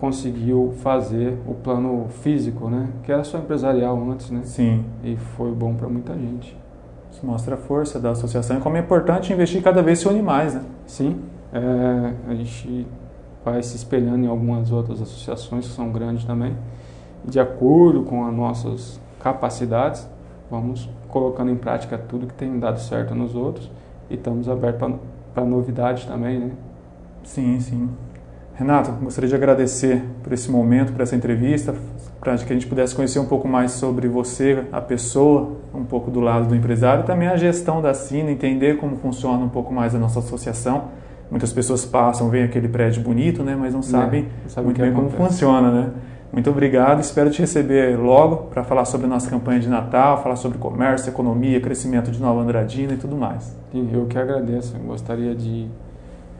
conseguiu 0.00 0.72
fazer 0.82 1.36
o 1.46 1.52
plano 1.52 2.06
físico, 2.22 2.70
né? 2.70 2.88
Que 3.02 3.12
era 3.12 3.22
só 3.22 3.36
empresarial 3.36 4.02
antes, 4.10 4.30
né? 4.30 4.40
Sim. 4.44 4.84
E 5.04 5.16
foi 5.36 5.52
bom 5.52 5.74
para 5.74 5.88
muita 5.88 6.14
gente. 6.14 6.56
Isso 7.12 7.26
mostra 7.26 7.54
a 7.54 7.58
força 7.58 8.00
da 8.00 8.10
associação 8.10 8.56
e 8.56 8.60
como 8.60 8.78
é 8.78 8.80
importante 8.80 9.32
investir 9.32 9.62
cada 9.62 9.82
vez 9.82 9.98
se 9.98 10.08
unir 10.08 10.22
mais, 10.22 10.54
né? 10.54 10.62
Sim, 10.86 11.20
é, 11.52 12.14
a 12.28 12.34
gente 12.34 12.86
vai 13.44 13.62
se 13.62 13.76
espelhando 13.76 14.24
em 14.24 14.28
algumas 14.28 14.70
outras 14.70 15.00
associações 15.00 15.66
que 15.66 15.72
são 15.72 15.90
grandes 15.90 16.24
também. 16.24 16.56
De 17.24 17.38
acordo 17.38 18.02
com 18.02 18.26
as 18.26 18.34
nossas 18.34 19.00
capacidades, 19.20 20.08
vamos 20.50 20.88
colocando 21.08 21.50
em 21.50 21.56
prática 21.56 21.98
tudo 21.98 22.26
que 22.26 22.34
tem 22.34 22.58
dado 22.58 22.80
certo 22.80 23.14
nos 23.14 23.34
outros 23.34 23.70
e 24.08 24.14
estamos 24.14 24.48
abertos 24.48 24.96
para 25.34 25.44
novidades 25.44 26.04
também, 26.04 26.38
né? 26.38 26.50
Sim, 27.22 27.60
sim. 27.60 27.88
Renato, 28.54 28.92
gostaria 28.92 29.28
de 29.28 29.34
agradecer 29.34 30.04
por 30.22 30.32
esse 30.32 30.50
momento, 30.50 30.92
por 30.92 31.00
essa 31.00 31.16
entrevista, 31.16 31.74
para 32.20 32.36
que 32.36 32.52
a 32.52 32.54
gente 32.54 32.66
pudesse 32.66 32.94
conhecer 32.94 33.18
um 33.18 33.24
pouco 33.24 33.48
mais 33.48 33.72
sobre 33.72 34.06
você, 34.06 34.64
a 34.70 34.82
pessoa, 34.82 35.52
um 35.74 35.84
pouco 35.84 36.10
do 36.10 36.20
lado 36.20 36.46
do 36.46 36.54
empresário, 36.54 37.04
também 37.04 37.26
a 37.26 37.36
gestão 37.36 37.80
da 37.80 37.94
Sina, 37.94 38.30
entender 38.30 38.76
como 38.76 38.96
funciona 38.96 39.42
um 39.42 39.48
pouco 39.48 39.72
mais 39.72 39.94
a 39.94 39.98
nossa 39.98 40.18
associação. 40.18 40.88
Muitas 41.30 41.52
pessoas 41.52 41.84
passam, 41.84 42.28
veem 42.28 42.44
aquele 42.44 42.68
prédio 42.68 43.02
bonito, 43.02 43.42
né, 43.42 43.56
mas 43.58 43.72
não 43.72 43.82
sabem 43.82 44.26
é, 44.44 44.48
sabe 44.48 44.64
muito 44.64 44.80
bem 44.80 44.90
acontece. 44.90 45.16
como 45.16 45.28
funciona, 45.28 45.70
né? 45.70 45.90
Muito 46.32 46.48
obrigado, 46.48 47.00
espero 47.00 47.30
te 47.30 47.40
receber 47.40 47.98
logo 47.98 48.48
para 48.48 48.62
falar 48.62 48.84
sobre 48.84 49.06
a 49.06 49.10
nossa 49.10 49.28
campanha 49.28 49.58
de 49.58 49.68
Natal, 49.68 50.22
falar 50.22 50.36
sobre 50.36 50.58
comércio, 50.58 51.10
economia, 51.10 51.60
crescimento 51.60 52.10
de 52.10 52.20
Nova 52.20 52.40
Andradina 52.40 52.94
e 52.94 52.96
tudo 52.96 53.16
mais. 53.16 53.56
Eu 53.92 54.06
que 54.06 54.16
agradeço, 54.16 54.76
eu 54.76 54.82
gostaria 54.84 55.34
de 55.34 55.68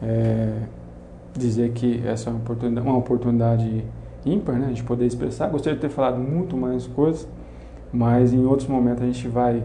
é, 0.01 0.53
dizer 1.37 1.71
que 1.71 2.01
essa 2.05 2.29
é 2.29 2.33
uma 2.33 2.39
oportunidade, 2.39 2.87
uma 2.87 2.97
oportunidade 2.97 3.85
ímpar, 4.25 4.55
né? 4.55 4.65
A 4.67 4.69
gente 4.69 4.83
poder 4.83 5.05
expressar. 5.05 5.49
Gostaria 5.49 5.75
de 5.75 5.81
ter 5.81 5.89
falado 5.89 6.17
muito 6.17 6.55
mais 6.55 6.87
coisas, 6.87 7.27
mas 7.91 8.33
em 8.33 8.45
outros 8.45 8.67
momentos 8.67 9.03
a 9.03 9.05
gente 9.05 9.27
vai 9.27 9.63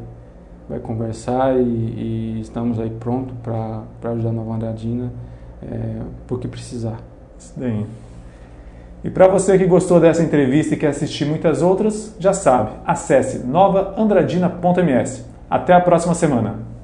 vai 0.68 0.78
conversar 0.78 1.56
e, 1.56 1.62
e 1.62 2.40
estamos 2.40 2.78
aí 2.78 2.90
pronto 2.90 3.34
para 3.42 3.82
ajudar 4.10 4.30
a 4.30 4.32
Nova 4.32 4.54
Andradina 4.54 5.12
é, 5.62 6.00
por 6.26 6.40
que 6.40 6.48
precisar. 6.48 6.98
Isso 7.38 7.52
daí. 7.56 7.86
E 9.04 9.10
para 9.10 9.28
você 9.28 9.56
que 9.56 9.66
gostou 9.66 10.00
dessa 10.00 10.22
entrevista 10.22 10.74
e 10.74 10.76
quer 10.76 10.88
assistir 10.88 11.24
muitas 11.26 11.62
outras, 11.62 12.14
já 12.18 12.32
sabe, 12.32 12.72
acesse 12.84 13.46
novaandradina.ms. 13.46 15.24
Até 15.48 15.72
a 15.72 15.80
próxima 15.80 16.14
semana. 16.14 16.75